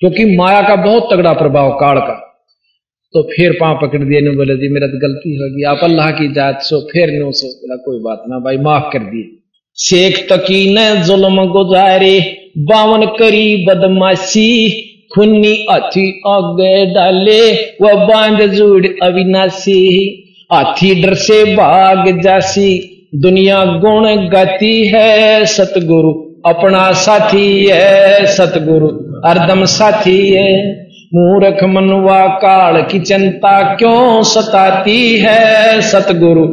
[0.00, 2.28] क्योंकि माया का बहुत तगड़ा प्रभाव काल का।
[3.12, 6.32] तो फिर पाँव पकड़ दिए ने बोले, जी, मेरा तो गलती होगी आप अल्लाह की
[6.32, 9.38] जात सो फिर नो सो बोला, कोई बात ना, भाई, माफ़ कर दिए।
[9.78, 14.70] शेख तकी ने जुल्म गुजारे, बावन करी बदमाशी।
[15.14, 20.18] खुन्नी अथी आगे डाले, वह बाँध जुड़ अविनाशी।
[20.52, 26.10] हाथी डर से भाग जासी दुनिया गुण गति है, सतगुरु।
[26.46, 28.88] अपना साथी है, सतगुरु।
[29.28, 30.82] अर्दम साथी है।
[31.14, 36.46] मूर्ख मनवा काल की चिंता क्यों सताती है, सतगुरु?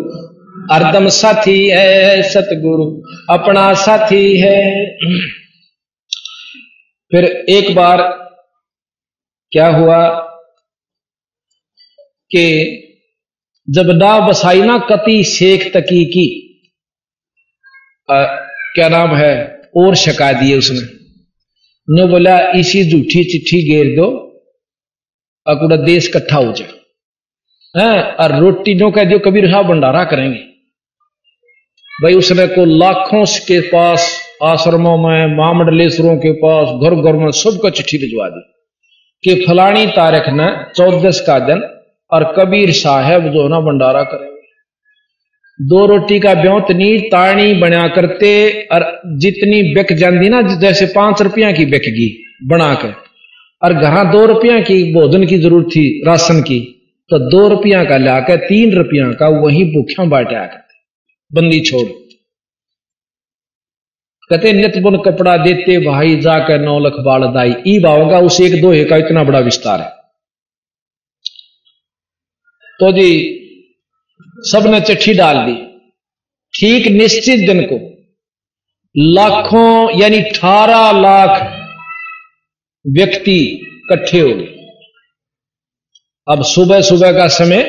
[0.71, 4.85] अर्दम साथी है, सतगुरु। अपना साथी है।
[7.11, 7.97] फिर एक बार
[9.51, 10.07] क्या हुआ
[12.31, 12.75] कि
[13.69, 16.45] जब ना बसाई ना कति शेख तकी की
[18.11, 18.25] आ,
[18.73, 19.61] क्या नाम है?
[19.77, 20.79] और शका दिए उसने।
[21.87, 24.07] ने बोला इसी झूठी चिट्ठी घेर दो
[25.47, 26.67] अकुड़ा देश इकट्ठा हो जाए।
[27.77, 28.01] हैं?
[28.01, 30.39] और रोटी नो कह दियो कबीर साहब भंडारा करेंगे।
[32.03, 37.69] भाई उसने को लाखों के पास आश्रमों में महामंडलेश्वरों के पास घर घर में सबको
[37.69, 38.41] चिट्ठी भिजवा दी
[39.23, 41.63] कि फलानी तारीख ने चौदस का दिन
[42.11, 44.28] और कबीर साहब जो ना भंडारा करेंगे
[45.59, 48.29] दो रोटी का ब्योतनी ताणी बना करते,
[48.63, 52.07] और जितनी बिक जाती ना, जैसे पाँच रुपया की बिकगी,
[52.43, 52.93] बनाकर।
[53.61, 56.59] और घर दो रुपया की भोजन की ज़रूरत थी, राशन की
[57.09, 60.77] तो दो रुपया का लाकर तीन रुपया का वही भूखा बांटा करते।
[61.31, 61.87] बंदी छोड़।
[64.29, 68.61] कहते नित्य बुन कपड़ा देते, भाई जाकर नौ लख बाल दाई। ई भावगा उस एक
[68.61, 69.89] दोहे का इतना बड़ा विस्तार है।
[72.79, 73.09] तो जी
[74.43, 75.55] सबने चिट्ठी डाल दी।
[76.53, 77.77] ठीक निश्चित दिन को
[78.95, 81.41] लाखों, यानी अठारह लाख
[82.85, 84.55] व्यक्ति इकट्ठे हो गए।
[86.27, 87.61] अब सुबह सुबह का समय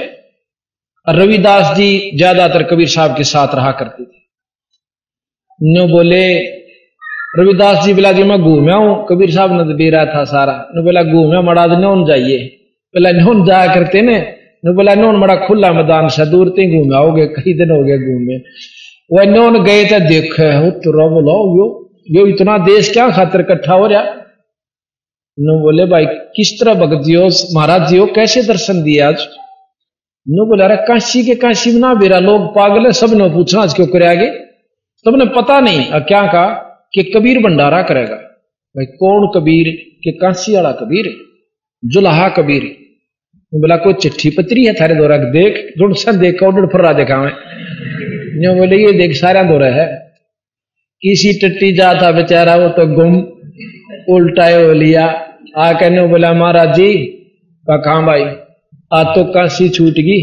[1.07, 4.19] रविदास जी ज़्यादातर कबीर साहब के साथ रहा करते थे।
[5.61, 6.25] नो बोले,
[7.39, 10.53] रविदास जी बोला, जी मैं घूमया हूँ कबीर साहब ने दे रहा था सारा।
[10.83, 12.39] बोला घूमया मड़ा नौन जाइए।
[12.95, 14.19] बोला नौन जाया करते ने
[14.65, 17.99] नो बोला नोन बड़ा खुला मैदान से दूर ते घूमे आओगे कई दिन हो गए
[18.07, 18.37] घूमे
[19.11, 20.49] वह नोन गए तो देखे
[20.81, 21.69] तो बोलो यो
[22.17, 24.03] यो इतना देश क्या खातर इकट्ठा हो रहा
[25.39, 26.07] नो बोले भाई
[26.37, 29.27] किस तरह भगत जी हो महाराज जी हो कैसे दर्शन दिए आज
[30.27, 33.75] नो बोले अरे काशी के काशी में ना बेरा लोग पागल है सबने पूछना आज
[33.75, 34.29] क्यों करे
[35.07, 36.49] तुमने पता नहीं क्या कहा
[36.95, 38.17] कि कबीर भंडारा करेगा
[38.75, 39.73] भाई कौन कबीर
[40.05, 41.11] के काशी वाला कबीर
[41.83, 42.69] जुलाहा कबीर
[43.53, 47.17] बोला, कोई चिट्ठी पत्री है थारे दौरा देख जुड़ सा देखा उड़ फिर रहा देखा
[47.19, 49.87] मैं बोले, ये देख सारा दौरा है।
[51.03, 53.17] किसी टट्टी जाता बेचारा, वो तो गुम
[54.15, 55.07] उल्टाए हो लिया।
[55.57, 56.93] आ कहने बोला, महाराज जी,
[57.67, 58.23] का भाई
[58.93, 60.21] आज तो काशी छूट गई।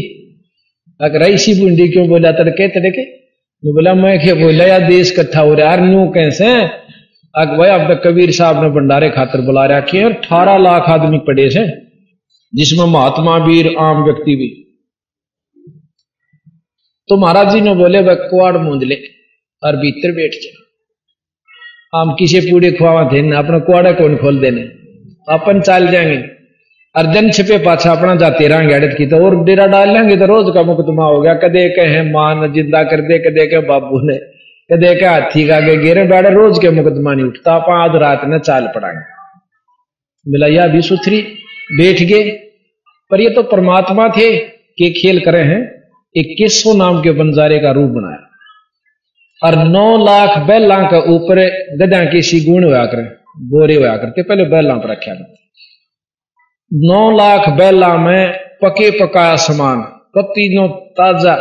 [1.00, 5.40] अगर ऐसी बूंदी क्यों बोला तड़के तड़के तो बोला, मैं क्या बोला, यार, देश कट्ठा
[5.40, 6.46] हो रहा है न्यू कैसे?
[7.34, 11.18] अग भाई, अब तक कबीर साहब ने भंडारे खातर बुला रखे हैं अठारह लाख आदमी
[11.18, 11.87] पड़े से
[12.52, 14.48] जिसमें महात्मा वीर आम व्यक्ति भी।
[17.08, 18.96] तो महाराज जी ने बोले, वह कुआड़ मूंद ले
[19.62, 24.62] और भीतर बैठ जा। आम किसे पूरे खुआवा थे ना अपना कुआड़ा कौन खोल देने?
[25.28, 26.16] अपन चाल जाएँगे।
[26.94, 30.54] अर्जन छिपे पाछा अपना जाते रहेंगे अड़त की तो और डेरा डाल लेंगे तो रोज
[30.54, 34.16] का मुकदमा हो गया। कदे कहे मान, ज़िंदा कर दे, कदे के बाबू ने,
[34.70, 38.24] कदे के हाथी का आगे गेरे बैठे, रोज के मुकदमा नहीं उठता। आप आज रात
[38.24, 39.06] ने चाल पड़ाएँगे
[40.26, 41.20] मिला यह भी सुथरी।
[41.70, 42.30] बैठ गए।
[43.10, 44.30] पर ये तो परमात्मा थे
[44.78, 45.60] के खेल करे हैं
[46.14, 48.24] इक्कीसो नाम के बंजारे का रूप बनाया।
[49.42, 51.40] और नौ लाख बैला का ऊपर
[51.76, 53.02] गदा के सी गुण हुआ करे
[53.48, 55.12] बोरे हुआ करते पहले बैला पर रखा
[56.72, 59.82] नौ लाख बैला में पके पकाया सामान
[60.16, 60.66] कति नो
[60.96, 61.34] ताज़ा,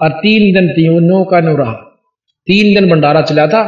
[0.00, 1.72] और तीन दिन वो नौ का नो रहा।
[2.48, 3.62] तीन दिन भंडारा चला था,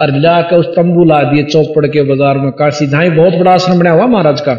[0.00, 3.78] और लाकर उस तंबू ला दिए चौपड़ के बाज़ार में, काशी जहाँ बहुत बड़ा आश्रम
[3.78, 4.54] बनाया हुआ महाराज का।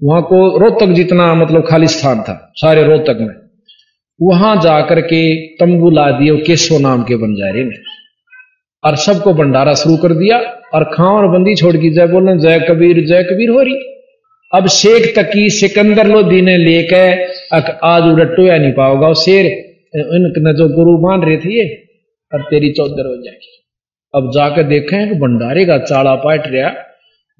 [0.00, 3.34] वहाँ को रोहतक जितना मतलब खाली स्थान था, सारे रोहतक में।
[4.20, 5.22] वहाँ जाकर के
[5.56, 7.76] तंबू ला दिए केशव नाम के बंजारे ने
[8.84, 10.38] और सबको भंडारा शुरू कर दिया
[10.74, 13.74] और खावन बंदी छोड़ की जय बोलने, जय कबीर जय कबीर हो रही।
[14.52, 17.04] अब शेख तकी सिकंदर लोधी ने लेके
[17.86, 21.66] आज उड़टो या नहीं पाओगा शेर इनने जो गुरु मान रहे थे ये,
[22.32, 23.52] और तेरी चौधर हो जाएगी।
[24.14, 26.70] अब जाकर देखें भंडारे का चाड़ा पाट रहा।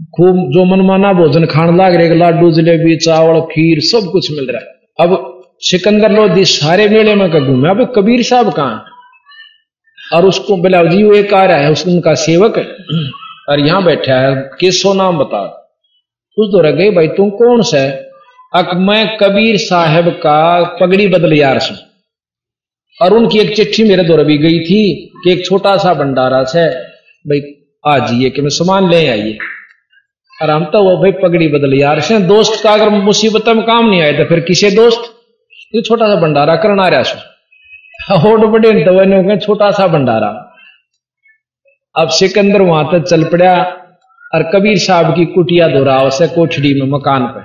[0.01, 4.61] खूब जो मनमाना भोजन खान लाग रहे लाडू, जलेबी, चावल, खीर, सब कुछ मिल रहा
[4.61, 4.67] है।
[4.99, 7.69] अब सिकंदर लोधी सारे मेले में घूमे?
[7.71, 8.85] अब कबीर साहब कहा
[9.99, 12.59] और उसको बिलाव जी, वो एक आ रहा है, उस उनका सेवक
[13.49, 15.43] और यहाँ बैठा है, केसो नाम बता?
[16.37, 17.85] उस दौरा गए, भाई तुम कौन सा
[18.53, 21.75] अक मैं कबीर साहब का पगड़ी बदल यार से
[22.99, 24.83] और उनकी एक चिट्ठी मेरे दौरा भी गई थी
[25.25, 27.41] कि एक छोटा सा भंडारा से, भाई
[27.85, 29.39] आ जाइए कि मैं सामान ले आइए।
[30.43, 33.91] और हम तो वो भाई पगड़ी बदल यार। से दोस्त का अगर मुसीबत में काम
[33.91, 35.03] नहीं आए तो फिर किसे दोस्त?
[35.75, 40.29] ये छोटा सा भंडारा करना रहा सो। होट बड़े तो छोटा सा भंडारा।
[41.95, 43.55] अब सिकंदर वहाँ तक चल पड़ा
[44.35, 47.43] और कबीर साहब की कुटिया दोहराव से कोठड़ी में मकान पे।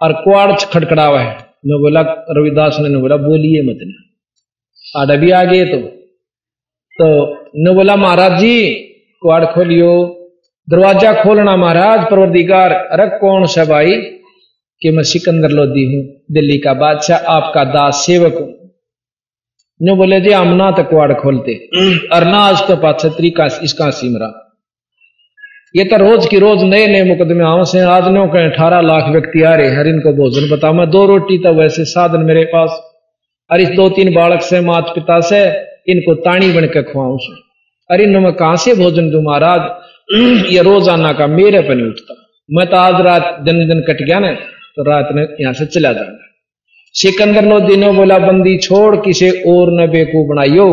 [0.00, 1.36] और कुआड़ खड़खड़ावा है।
[1.66, 2.00] मैं बोला,
[2.30, 5.78] रविदास ने बोला, बोलिए मत ने। आडा भी आ गए तो।
[6.98, 7.06] तो
[7.56, 8.64] न बोला, महाराज जी
[9.22, 9.92] कुआड़ खोलियो।
[10.68, 13.96] दरवाज़ा खोलना महाराज, परवरदिगार अरे कौन सा भाई
[14.82, 18.48] कि मैं सिकंदर लोधी हूँ, दिल्ली का बादशाह, आपका दास सेवक हूँ।
[19.80, 21.54] न बोले, जी, हम ना तो कुआड़ खोलते।
[22.08, 24.32] और ना आज तो पाछ तरीका इसका सिमरा।
[25.74, 29.42] ये तो रोज की रोज नए नए मुकदमे आम से आदमियों के अठारह लाख व्यक्ति
[29.42, 32.80] आ रहे हर इनको भोजन बता मैं दो रोटी तो वैसे साधन मेरे पास।
[33.50, 35.40] और इस दो तीन बालक से माता पिता से,
[35.88, 37.16] इनको ताणी बन के खुआऊ।
[37.90, 39.60] अरे इन मैं कहाँ से भोजन दू महाराज?
[40.50, 42.14] ये रोज़ाना का मेरे पर नहीं उठता।
[42.50, 44.32] मैं तो आज रात दिन दिन कट गया ना
[44.76, 46.34] तो रात में यहाँ से चला जाऊँगा।
[46.92, 50.66] सिकंदर लो दिनों बोला, बंदी छोड़, किसे और न बेकू बनाइयो?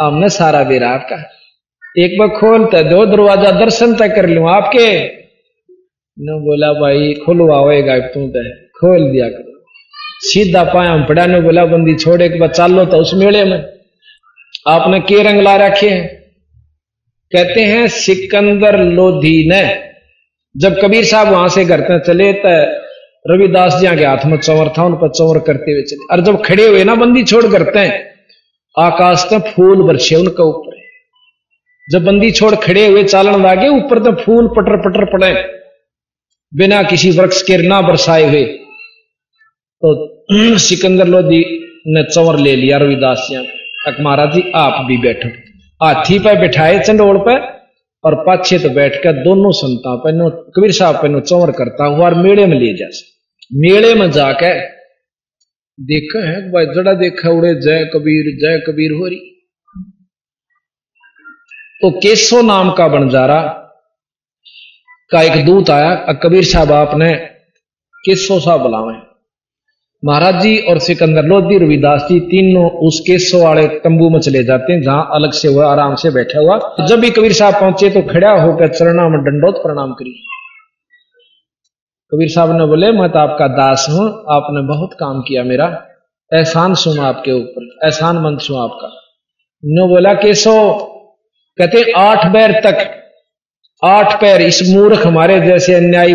[0.00, 1.16] हमने सारा बेरा आपका
[1.98, 5.06] एक बार खोलता दो दरवाज़ा, दर्शन तक कर लू आपके।
[6.18, 9.64] न बोला, भाई खुलवाएगा तू तो खोल दिया करो।
[10.20, 13.64] सीधा पाया पड़ा, ने बोला, बंदी छोड़े के बाद चालो तो उस मेले में।
[14.68, 16.19] आपने के रंग ला रखे हैं?
[17.32, 19.62] कहते हैं, सिकंदर लोधी ने।
[20.54, 22.54] जब कबीर साहब वहाँ से घर तक चले तो
[23.26, 26.42] रविदास जी के हाथ में चौर था, उन पर चौर करते हुए चले। और जब
[26.42, 27.98] खड़े हुए ना, बंदी छोड़ करते हैं
[28.76, 30.78] आकाश में फूल बरसे उनके ऊपर।
[31.88, 35.32] जब बंदी छोड़ खड़े हुए चालन लागे, ऊपर तो फूल पटर पटर पड़े।
[36.52, 38.44] बिना किसी वृक्ष के ना बरसाए हुए।
[39.82, 41.40] तो सिकंदर लोधी
[41.86, 45.28] ने चंवर ले लिया रविदास जी महाराज जी, आप भी बैठो।
[45.82, 47.34] हाथी पे बिठाए चंडोल पे
[48.04, 50.12] और पाछे तो बैठ कर दोनों संता पे
[50.50, 52.88] कबीर साहब पे चंवर करता हुआ और मेले में ले जा
[53.54, 54.52] मेले में जाके
[55.78, 59.18] देखा है भाई जड़ा देखा उड़े, जय कबीर जय कबीर हो रही
[61.82, 63.40] तो केसो नाम का बंजारा
[65.10, 67.14] का एक दूत आया कबीर साहब आपने
[68.04, 69.09] केसो साहब बुलावे
[70.02, 74.72] महाराज जी और सिकंदर लोधी रविदास जी तीनों उस केसो वाले तंबू में चले जाते
[74.72, 78.02] हैं, जहाँ अलग से हुआ, आराम से बैठा हुआ। जब भी कबीर साहब पहुँचे तो
[78.02, 80.14] खड़ा होकर चरणा में डंडोत प्रणाम करी।
[82.12, 85.66] कबीर साहब ने बोले, मैं तो आपका दास हूँ, आपने बहुत काम किया मेरा।
[86.32, 88.88] एहसान सुना आपके ऊपर, एहसान मंद सुना आपका।
[89.64, 90.56] नो बोला, केसो,
[91.58, 92.86] कहते आठ पैर तक,
[93.82, 96.14] आठ पैर इस मूर्ख हमारे जैसे अन्यायी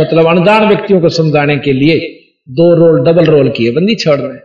[0.00, 1.98] मतलब अनजान व्यक्तियों को समझाने के लिए
[2.48, 4.38] दो रोल डबल रोल किए, बंदी छोड़ रहे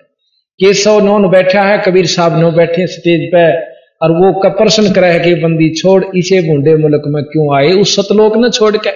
[0.60, 3.72] केशव नौन बैठा है, कबीर साहब नो बैठे स्टेज पे,
[4.02, 7.72] और वो का प्रश्न करे कि बंदी छोड़, इसे बूढ़े मुल्क में क्यों आए?
[7.72, 8.90] उस सतलोक ने छोड़ के।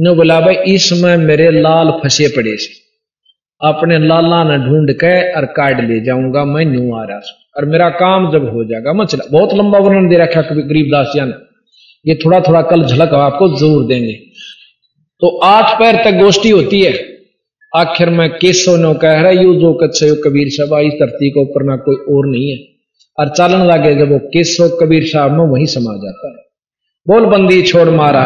[0.00, 2.84] नो बोला, भाई, इसमें मेरे लाल फंसे पड़े से।
[3.68, 7.22] अपने लाला ने ढूंढ के और काट ले जाऊँगा, मैं न्यू आ रहा हूँ।
[7.56, 11.20] और मेरा काम जब हो जाएगा, मैं चला बहुत लंबा वर्णन दे रखा गरीबदास जी
[11.20, 11.32] ने।
[12.08, 14.12] ये थोड़ा थोड़ा कल झलक आपको ज़रूर देंगे।
[15.20, 17.13] तो आठ पैर तक गोष्ठी होती है।
[17.74, 21.62] आखिर में केसो नो कह रहा यू जो कच्छ कबीर साहब इस धरती को ऊपर
[21.62, 22.58] ना कोई और नहीं है।
[23.18, 26.42] और चालन लगे जब वो केसो कबीर साहब में वही समा जाता है।
[27.06, 28.22] बोल बंदी छोड़ मारा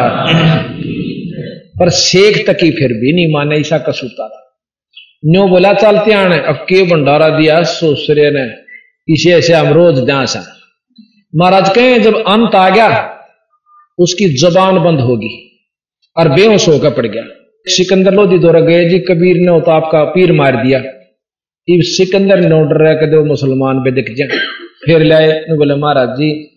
[1.79, 4.45] पर शेख तकी फिर भी नहीं माने, ऐसा कसूता था।
[5.25, 8.45] न्यो बोला चलते आने अब के भंडारा दिया सोसरे ने
[9.07, 10.37] इसे ऐसे हम रोज दास
[11.33, 12.87] महाराज कहें, जब अंत आ गया,
[13.99, 15.33] उसकी जबान बंद होगी,
[16.17, 17.23] और बेहोश होकर पड़ गया।
[17.69, 20.79] सिकंदर लोधी दौरा गए जी, कबीर ने तो आपका पीर मार दिया।
[21.67, 24.27] इब सिकंदर ने ऑर्डर रह कर मुसलमान पे दिख जाए।
[24.85, 26.55] फिर लाए बोले, महाराज जी,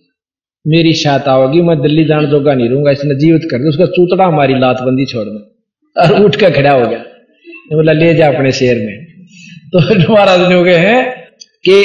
[0.67, 4.25] मेरी सहायता होगी मैं दिल्ली जान जोगा नहीं रहूँगा, इसने जीवित कर दिया उसका चूतड़ा
[4.25, 5.41] हमारी लात बंदी छोड़ना
[5.97, 6.99] और उठ के खड़ा हो गया।
[7.73, 9.05] बोला, ले जा अपने शेर में।
[9.75, 9.79] तो
[10.15, 11.21] महाराज ने हो गए हैं
[11.69, 11.85] कि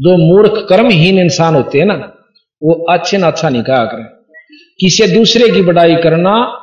[0.00, 2.12] जो मूर्ख, कर्महीन इंसान होते हैं ना,
[2.62, 4.04] वो अच्छे ना अच्छा नहीं कहा करें।
[4.80, 6.59] किसी दूसरे की बड़ाई करना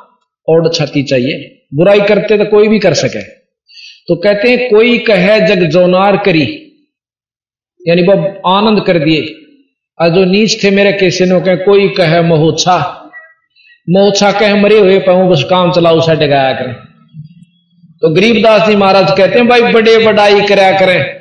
[0.48, 3.22] और छाती चाहिए। बुराई करते तो कोई भी कर सके।
[4.08, 6.64] तो कहते हैं, कोई कहे, जग जोनार करी।
[7.88, 9.34] यानी वो आनंद कर दिए।
[10.00, 12.94] और जो नीच थे मेरे कैसे नो कहे, कोई कहे महोत्सा
[13.90, 16.74] मोछा कहे, मरे हुए पाऊ, बस काम चलाऊ साढ़े गाया करें।
[17.96, 21.18] तो गरीबदास जी महाराज कहते हैं, भाई, बड़े बड़ाई कराया करें।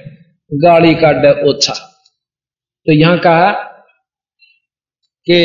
[0.54, 1.74] गाड़ी काट ओछा।
[2.86, 3.52] तो यहाँ कहा
[5.26, 5.38] कि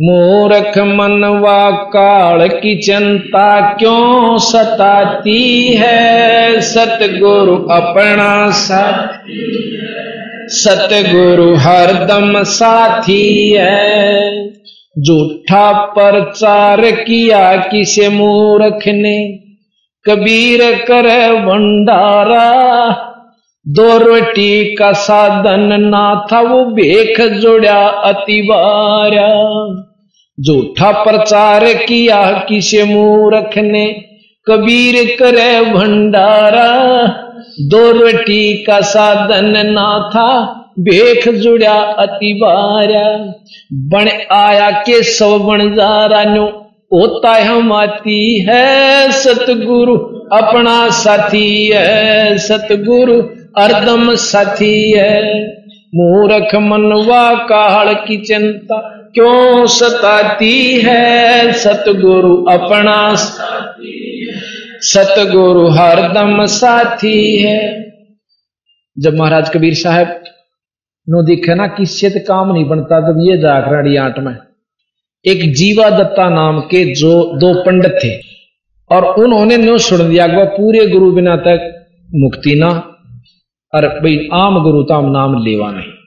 [0.00, 6.60] मूर्ख मनवा काल की चिंता क्यों सताती है?
[6.60, 9.64] सतगुरु अपना साथी
[10.46, 14.46] सतगुरु हरदम साथी है।
[14.98, 19.38] झूठा प्रचार किया किसे मूर्ख ने?
[20.04, 22.64] कबीर कर भंडारा।
[23.68, 29.58] दो रोटी का साधन ना था, वो बेख जोड़ा अतिवारा।
[30.46, 34.04] झूठा प्रचार किया किसे मूर्ख ने?
[34.46, 37.06] कबीर करे भंडारा,
[37.60, 43.34] दो रोटी का साधन ना था बेख जुड़ा अतिवारा
[43.72, 46.46] बन आया के सौ बन जा नो
[46.92, 49.96] होता हम आती है सतगुरु,
[50.32, 53.22] अपना साथी है सतगुरु
[53.62, 55.46] अर्दम साथी है।
[55.94, 63.14] मूर्ख मनवा काल की चिंता क्यों सताती है सतगुरु अपना?
[64.80, 67.88] सतगुरु हरदम साथी है।
[68.98, 70.24] जब महाराज कबीर साहब
[71.10, 74.36] नो दिखे ना, किससे तो काम नहीं बनता, तब ये जागरणी आठ में।
[75.26, 78.20] एक जीवा दत्ता नाम के जो दो पंडित थे,
[78.96, 82.68] और उन्होंने न्यू सुन दिया वह पूरे गुरु बिना तक मुक्ति ना।
[83.74, 85.97] और भाई, आम गुरु ताम नाम लेवा नहीं।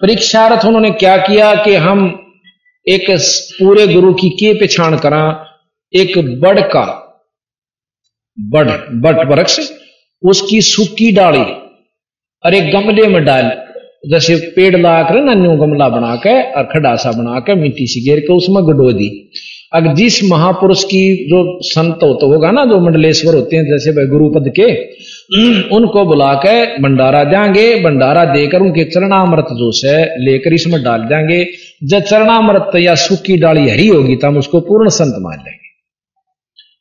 [0.00, 1.98] परीक्षार्थ उन्होंने क्या किया कि हम
[2.86, 3.06] एक
[3.52, 5.22] पूरे गुरु की के पिछाण करा,
[5.92, 6.84] एक बड़ का,
[8.38, 8.70] बड़,
[9.00, 9.60] बट वृक्ष,
[10.22, 11.42] उसकी सूखी डाली
[12.44, 13.69] और एक गमले में डाल।
[14.04, 18.00] जैसे पेड़ ला कर ना, न्यू गमला बना के और खडासा बना के मिट्टी सी
[18.04, 19.08] घेर के उसमें गडो दी।
[19.72, 23.92] अगर जिस महापुरुष की जो संत हो तो होगा ना, जो मंडलेश्वर होते हैं, जैसे
[23.92, 24.70] भाई गुरुपद के,
[25.76, 31.44] उनको बुला के भंडारा देंगे, भंडारा देकर उनके चरणामृत जो है लेकर इसमें डाल देंगे।
[31.84, 35.68] जब चरणामृत या सूखी डाली हरी होगी तो हम उसको पूर्ण संत मान लेंगे।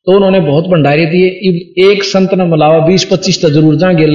[0.07, 1.27] तो उन्होंने बहुत भंडारे दिए।
[1.85, 4.05] एक संत ने मिलावा बीस पच्चीस तो ज़रूर जाएँगे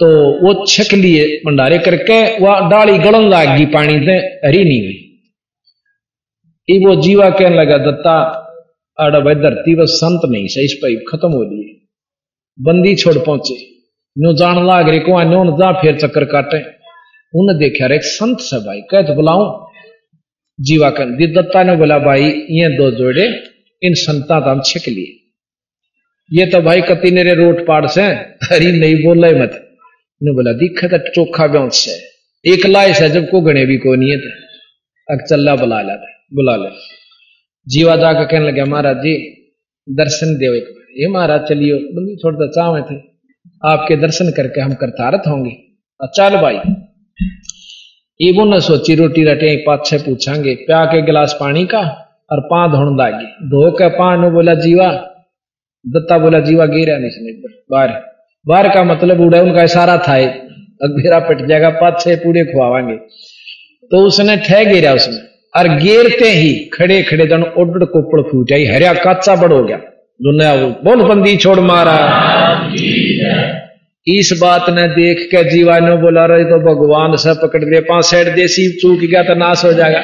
[0.00, 0.06] तो
[0.42, 5.04] वो छक लिए भंडारे करके, वह डाली गलन लाग गई पानी से, हरी नहीं हुई।
[6.86, 8.44] वो जीवा कहने लगा, दत्ता,
[9.00, 11.80] आड़ा भाई धरती वह संत नहीं सही पर खत्म हो लिए
[12.60, 13.78] बंदी छोड़ पहुँचे।
[14.18, 16.78] नो जान लाग रे को नो जा फिर चक्कर काटे।
[17.34, 19.68] उन्हें देखा रे संत से भाई, कह तो बुलाऊ।
[20.60, 23.42] जीवा कह दत्ता ने बोला, भाई, ये दो जोड़े,
[23.82, 25.20] इन संता तो हम छिक लिए।
[26.32, 28.02] ये तो भाई कति नेरे रोट पाड़ से,
[28.44, 29.67] हरी नहीं बोल मत।
[30.22, 33.94] ने बोला, दिखा तो चोखा ब्यांस से। एक लाए से जब को गणे भी को
[33.94, 34.16] नहीं है
[35.08, 36.68] अक चल्ला बुला लाता बुला ले।
[37.66, 39.14] जीवा जाकर कहने लगे, महाराज जी,
[39.88, 43.00] दर्शन दे एक बार। ये महाराज चलियो, बंदी छोड़ता चावे थे।
[43.64, 45.50] आपके दर्शन करके हम करतारत होंगे।
[46.16, 46.58] चल भाई।
[48.20, 51.80] इबो न सोची, रोटी रटे पाँच छह पूछांगे, प्या के गिलास पानी का
[52.32, 54.92] और पा धोन लागे। धो के पा बोला, जीवा।
[55.86, 58.17] दत्ता बोला, जीवा, गिरा नहीं, बाहर
[58.48, 60.14] बाहर का मतलब उड़ा, उनका इशारा था
[60.82, 62.96] अगेरा पिट जाएगा, पाँच छह पूरे खुआवांगे।
[63.90, 65.18] तो उसने ठह गिरा उसमें।
[65.54, 69.76] और गेरते ही खड़े खड़े जन ओडड़ कोपड़ फूट आई। हरिया काचा बड़ हो गया।
[70.20, 71.96] दुनिया बोल बंदी छोड़ मारा।
[74.06, 78.04] इस बात ने देख के जीवा ने बोला रहे तो भगवान से पकड़ दिए पाँच
[78.04, 80.00] साइड देसी चूक गया तो नाश हो जाएगा।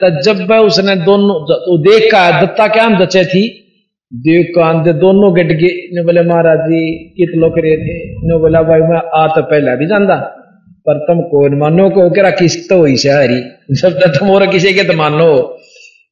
[0.00, 3.42] तो जब उसने दोनों तो देख का दत्ता क्या दचे थी?
[4.12, 6.80] देव का दे दोनों गट गए बोले महाराज जी
[7.16, 10.16] कित लोग रहे थे। ने बोला भाई मैं आ तो पहला भी जानता
[10.86, 13.40] पर तुम कौन मानो को करा किस तो हुई से हरी।
[13.74, 15.30] जब तक तुम और किसी के तो मानो।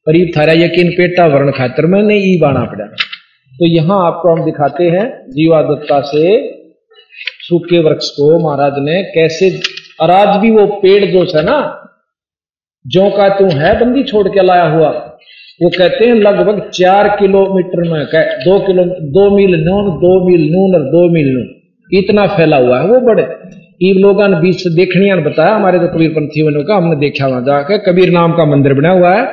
[0.06, 2.86] पर ये थारा यकीन पेटा वर्ण खातर में नहीं ई बाना पड़ा।
[3.52, 6.24] तो यहाँ आपको हम दिखाते हैं जीवा दत्ता से
[7.42, 9.50] सूखे वृक्ष को महाराज ने कैसे
[10.00, 11.58] और भी वो पेड़ जो है ना
[12.84, 14.90] जो का तू है बंदी छोड़ के लाया हुआ।
[15.60, 18.04] वो कहते हैं लगभग चार किलोमीटर में
[18.44, 21.48] दो किलो, दो मील नून, दो मील नून और दो मील नून।
[21.90, 23.22] इतना फैला हुआ है वो बड़े।
[23.80, 26.96] इन लोगों ने बीच से देखने ने बताया, हमारे तो कबीर पंथी वालों का, हमने
[27.00, 29.24] देखा वहाँ जाकर कबीर नाम का मंदिर बना हुआ है,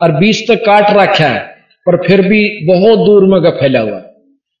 [0.00, 1.40] और बीच तक काट रखा है,
[1.86, 4.02] पर फिर भी बहुत दूर में का फैला हुआ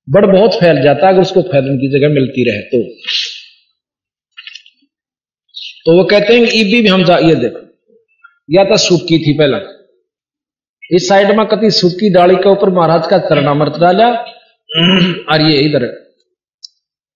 [0.08, 2.82] बड़ बहुत फैल जाता है, अगर उसको फैलने की जगह मिलती रहे तो।
[5.86, 7.60] तो वो कहते हैं ईबी भी हम जा, ये देखो,
[8.48, 9.58] या तो सूखी थी पहला।
[10.92, 14.08] इस साइड में कति सूखी डाली के ऊपर महाराज का चरणामृत डाला।
[15.32, 15.86] और ये इधर,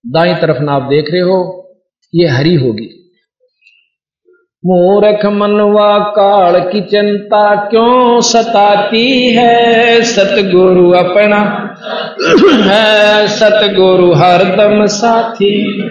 [0.07, 1.69] दाई तरफ़ ना आप देख रहे हो,
[2.15, 3.01] ये हरी होगी।
[4.65, 10.01] मूर्ख मनवा काल की चिंता क्यों सताती है?
[10.03, 11.75] सतगुरु अपना
[12.63, 15.83] है, सतगुरु हरदम साथी।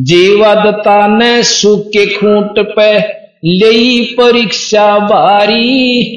[0.00, 2.98] जीवदता ने सूखे खूंट पे
[3.44, 6.14] ले परीक्षा बारी।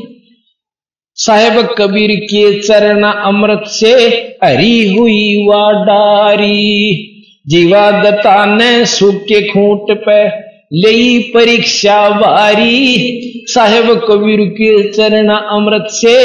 [1.24, 3.94] साहेब कबीर के चरण अमृत से
[4.44, 7.08] हरी हुई वा डारी
[7.54, 10.28] दत्ता ने सूखे खूंट पे
[10.74, 12.98] ले परीक्षा वारी।
[13.46, 16.16] साहेब कबीर के चरण अमृत से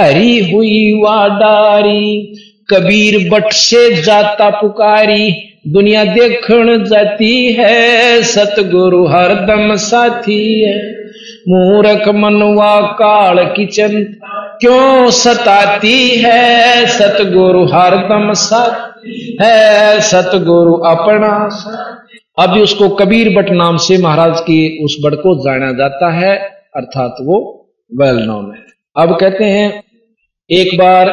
[0.00, 2.36] हरी हुई वाडारी।
[2.70, 5.30] कबीर बट से जाता पुकारी,
[5.68, 11.04] दुनिया देखण जाती है, सतगुरु हरदम साथी है।
[11.48, 18.94] मूर्ख मनवा काल की चिंता क्यों सताती है सतगुरु हरदम सत
[19.42, 21.32] है सतगुरु अपना
[22.38, 26.36] अभी उसको कबीर बट नाम से महाराज की उस बट को जाना जाता है,
[26.76, 27.38] अर्थात वो
[27.90, 28.62] वेल नोन है।
[28.96, 29.82] अब कहते हैं,
[30.50, 31.10] एक बार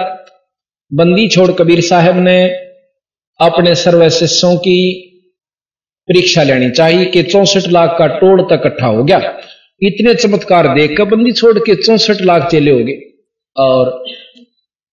[0.91, 2.43] बंदी छोड़ कबीर साहब ने
[3.39, 4.79] अपने सर्व शिष्यों की
[6.07, 9.17] परीक्षा लेनी चाहिए कि चौसठ लाख का टोड़ तक इकट्ठा हो गया।
[9.81, 12.99] इतने चमत्कार देखकर बंदी छोड़ के चौसठ लाख चेले हो गए।
[13.57, 14.03] और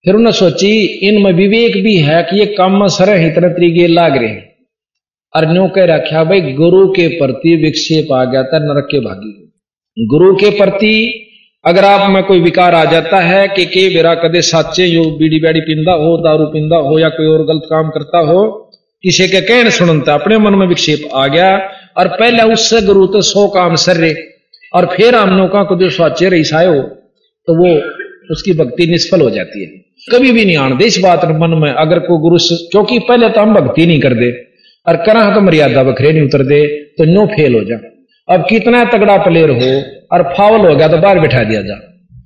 [0.05, 0.71] फिर उन्हें सोची,
[1.07, 4.47] इनमें विवेक भी है कि ये काम में सर इतने तरीके लाग रहे हैं।
[5.35, 9.35] और न्यू कह रखा भाई, गुरु के प्रति विक्षेप आ गया था, नरक के भागी
[9.97, 11.25] गुरु के प्रति
[11.65, 15.39] अगर आप में कोई विकार आ जाता है कि के मेरा कदे साचे यो बीड़ी
[15.39, 18.71] बैड़ी पिंदा हो, दारू पींदा हो, या कोई और गलत काम करता हो,
[19.03, 21.57] किसी के कहने सुनता, अपने मन में विक्षेप आ गया,
[21.97, 24.13] और पहले उससे गुरु तो सौ काम सर रहे।
[24.73, 26.81] और फिर हम नौका को जो साचे रही सायो
[27.47, 27.69] तो वो
[28.29, 29.67] उसकी भक्ति निष्फल हो जाती है।
[30.07, 32.37] कभी भी नहीं आने। इस बात मन में अगर कोई गुरु
[32.71, 34.31] क्योंकि पहले तो हम भक्ति नहीं कर दे
[34.85, 36.65] और करा तो मर्यादा बखरे नहीं उतर दे
[36.97, 37.79] तो नो फेल हो जा।
[38.27, 39.71] अब कितना तगड़ा प्लेयर हो,
[40.11, 41.75] और फावल हो गया तो बाहर बैठा दिया जा।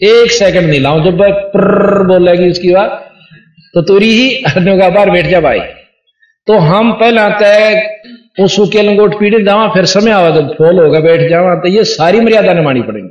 [0.07, 2.99] एक सेकंड नहीं लाऊं, जब प्र बोलेगी उसकी बात
[3.75, 5.59] तो तुरी ही का बाहर बैठ जा भाई।
[6.47, 7.81] तो हम पहला तय
[8.39, 11.83] उस के लंगोट पीड़े जावा, फिर समय आवा जब फोल होगा, बैठ जावा तो ये
[11.85, 13.09] सारी मर्यादा निमानी पड़ेगी।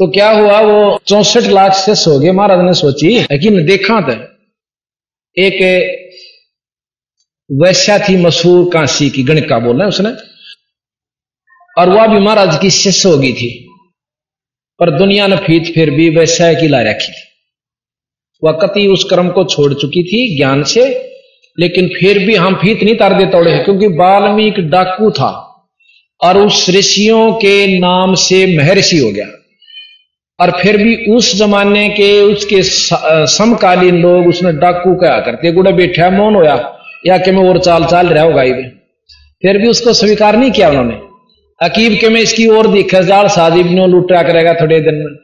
[0.00, 0.60] तो क्या हुआ?
[0.60, 4.38] वो चौसठ लाख से सो गए। महाराज ने सोची लेकिन देखा था
[5.38, 5.58] एक
[7.52, 10.10] वैश्या थी मशहूर काशी की गणिका बोल उसने।
[11.78, 13.68] और वह भी महाराज की शिष्य हो गई थी।
[14.80, 17.28] पर दुनिया ने फीत फिर भी वैश्या की ला रखी। थी
[18.44, 21.12] वह कति उस कर्म को छोड़ चुकी थी ज्ञान से,
[21.58, 25.46] लेकिन फिर भी हम फीत नहीं तार दे तोड़े क्योंकि बाल्मीक डाकू था।
[26.22, 29.39] और उस ऋषियों के नाम से महर्षि हो गया।
[30.40, 32.62] और फिर भी उस जमाने के उसके
[33.26, 36.76] समकालीन लोग उसने डाकू कहा करते गुड़ा बैठा मौन होया।
[37.06, 38.62] या कि मैं और चाल चाल रहा होगा ये
[39.42, 40.98] फिर भी उसको स्वीकार नहीं किया उन्होंने।
[41.60, 45.16] अकीब के में इसकी और दिखे जाल साजिब ने लुटा करेगा थोड़े दिन में।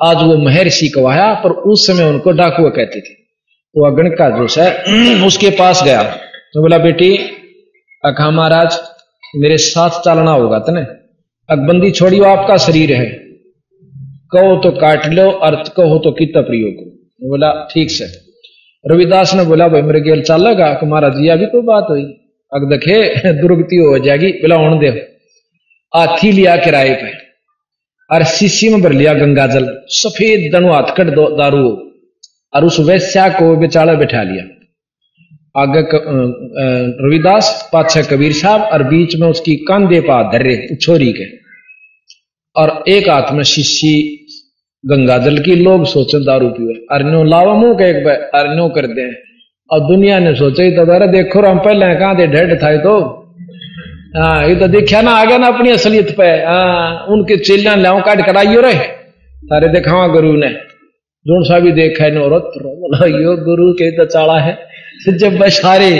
[0.00, 3.14] आज वो महर्षि कवाया पर उस समय उनको डाकुआ कहते थे।
[3.74, 6.02] तो अगण का जो है, उसके पास गया।
[6.54, 7.16] तो बोला, बेटी,
[8.04, 8.78] अखा महाराज,
[9.36, 10.80] मेरे साथ चलना होगा तने
[11.50, 13.21] अकबंदी छोड़ियो, आपका शरीर है।
[14.32, 16.92] कहो तो काट लो, अर्थ कहो तो कितना प्रयोग
[17.28, 18.04] बोला, ठीक से।
[18.90, 22.02] रविदास ने बोला, भाई, मेरे गेल चलेगा, कि महाराज जी, अभी तो बात हुई?
[22.52, 24.88] अग देखे, दुर्गति हो जाएगी। बोला उन दे
[25.96, 27.12] हाथी लिया किराए पे
[28.10, 31.06] और शीशी में भर लिया गंगा जल, सफ़ेद दनु हाथकट
[31.36, 31.92] दारू
[32.54, 34.44] और उस वैश्या को बेचारा बैठा लिया।
[35.56, 35.80] आगे
[37.06, 41.24] रविदास, पाछे कबीर साहब और बीच में उसकी कंधे पा धर्रे छोरी के
[42.56, 44.21] और एक हाथ में शीशी
[44.84, 49.04] गंगा जल की लोग सोचे, दारू पीवे अरण्यो लावा मुँह के एक अरण्यो कर दे।
[49.70, 52.94] और दुनिया ने सोचा ही तो अरे देखो हम पहले कहा थे ढेड था तो।
[54.16, 58.00] हाँ ये तो देखा ना, आ गया ना अपनी असलियत पे। हाँ उनके चेलिया लाओ
[58.00, 58.84] काट कराइयो रहे।
[59.44, 60.48] सारे देखावा गुरु ने।
[61.26, 64.58] जोन सा भी देखा है बोला, यो गुरु के तो चाड़ा है।
[65.08, 65.90] जब बशारे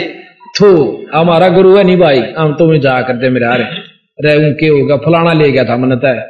[0.57, 0.70] थो,
[1.14, 5.33] हमारा गुरु है नहीं भाई, हम तुम्हें जा करते मेरे आ रहे, उनके होगा, फलाना
[5.33, 6.22] ले गया था मन तय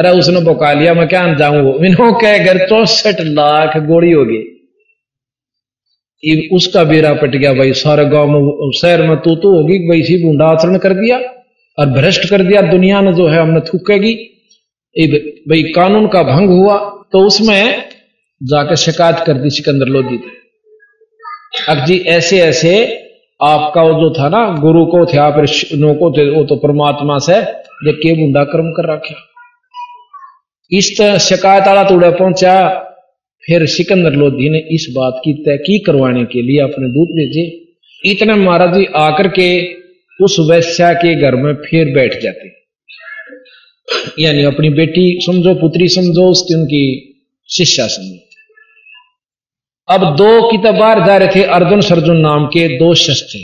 [0.00, 4.24] अरे उसने बुका, लिया मैं क्या जाऊँ वो इन्हों के घर चौसठ लाख गोड़ी हो
[4.24, 4.42] गई
[6.52, 10.16] उसका बेरा पट गया भाई, सारे गाँव में, शहर में तू तो होगी भाई सी
[10.24, 11.18] बूंडा आचरण कर दिया
[11.78, 14.14] और भ्रष्ट कर दिया, दुनिया ने जो है हमने थूकेगी।
[15.48, 16.76] भाई, कानून का भंग हुआ
[17.12, 17.82] तो उसमें
[18.40, 20.18] जाकर शिकायत कर दी सिकंदर लोधी
[21.68, 22.72] अब जी ऐसे ऐसे
[23.40, 27.18] आपका वो जो था ना, गुरु को थे, आप ऋषियों को थे, वो तो परमात्मा
[27.18, 27.40] से
[27.84, 29.14] जब के बुंडा कर्म कर रखा
[30.72, 32.68] इस शिकायत आला तोड़ा पहुँचा,
[33.46, 37.74] फिर सिकंदर लोधी ने इस बात की तहकीक करवाने के लिए अपने दूत भेजे।
[38.10, 39.74] इतने महाराज जी आकर के
[40.24, 42.60] उस वैश्या के घर में फिर बैठ जाते।
[44.22, 47.14] यानी अपनी बेटी समझो, पुत्री समझो, उसकी उनकी
[47.56, 48.18] शिष्या समझो।
[49.94, 53.42] अब दो की बाहर जा रहे थे अर्जुन, सर्जुन नाम के दो शस्त्र। थे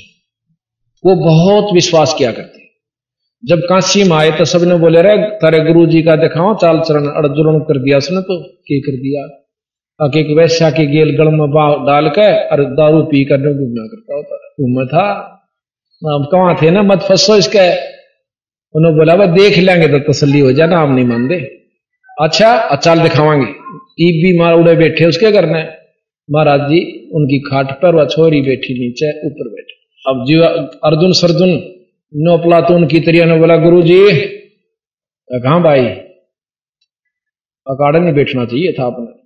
[1.04, 2.65] वो बहुत विश्वास किया करते।
[3.46, 7.04] जब काशी में आए तो सबने बोले रे तारे गुरु जी का दिखाओ, चाल चरण
[7.18, 9.26] अर्जुन कर दिया उसने तो के कर दिया?
[10.00, 11.46] एक वैश्या के गेल गल में
[11.86, 15.04] डाल के और दारू पी कर घूमना करता होता घूम था
[16.02, 17.68] अब कहा थे ना, मत फंसो इसके।
[18.74, 21.36] उन्होंने बोला वह देख लेंगे तो तसली हो जाए ना आप नहीं मानते।
[22.08, 23.46] अच्छा अचाल दिखावांगे।
[24.00, 25.64] ईब भी मार उड़े बैठे उसके करना है
[26.28, 26.80] महाराज जी,
[27.14, 29.74] उनकी खाट पर वह छोरी बैठी नीचे, ऊपर बैठे।
[30.04, 30.38] अब जी
[30.84, 31.50] अर्जुन, सर्जुन
[32.14, 33.98] नो प्लातून की तरिया ने बोला गुरु जी
[35.30, 35.86] कहा भाई?
[37.66, 39.25] अकाड़ा नहीं बैठना चाहिए था अपने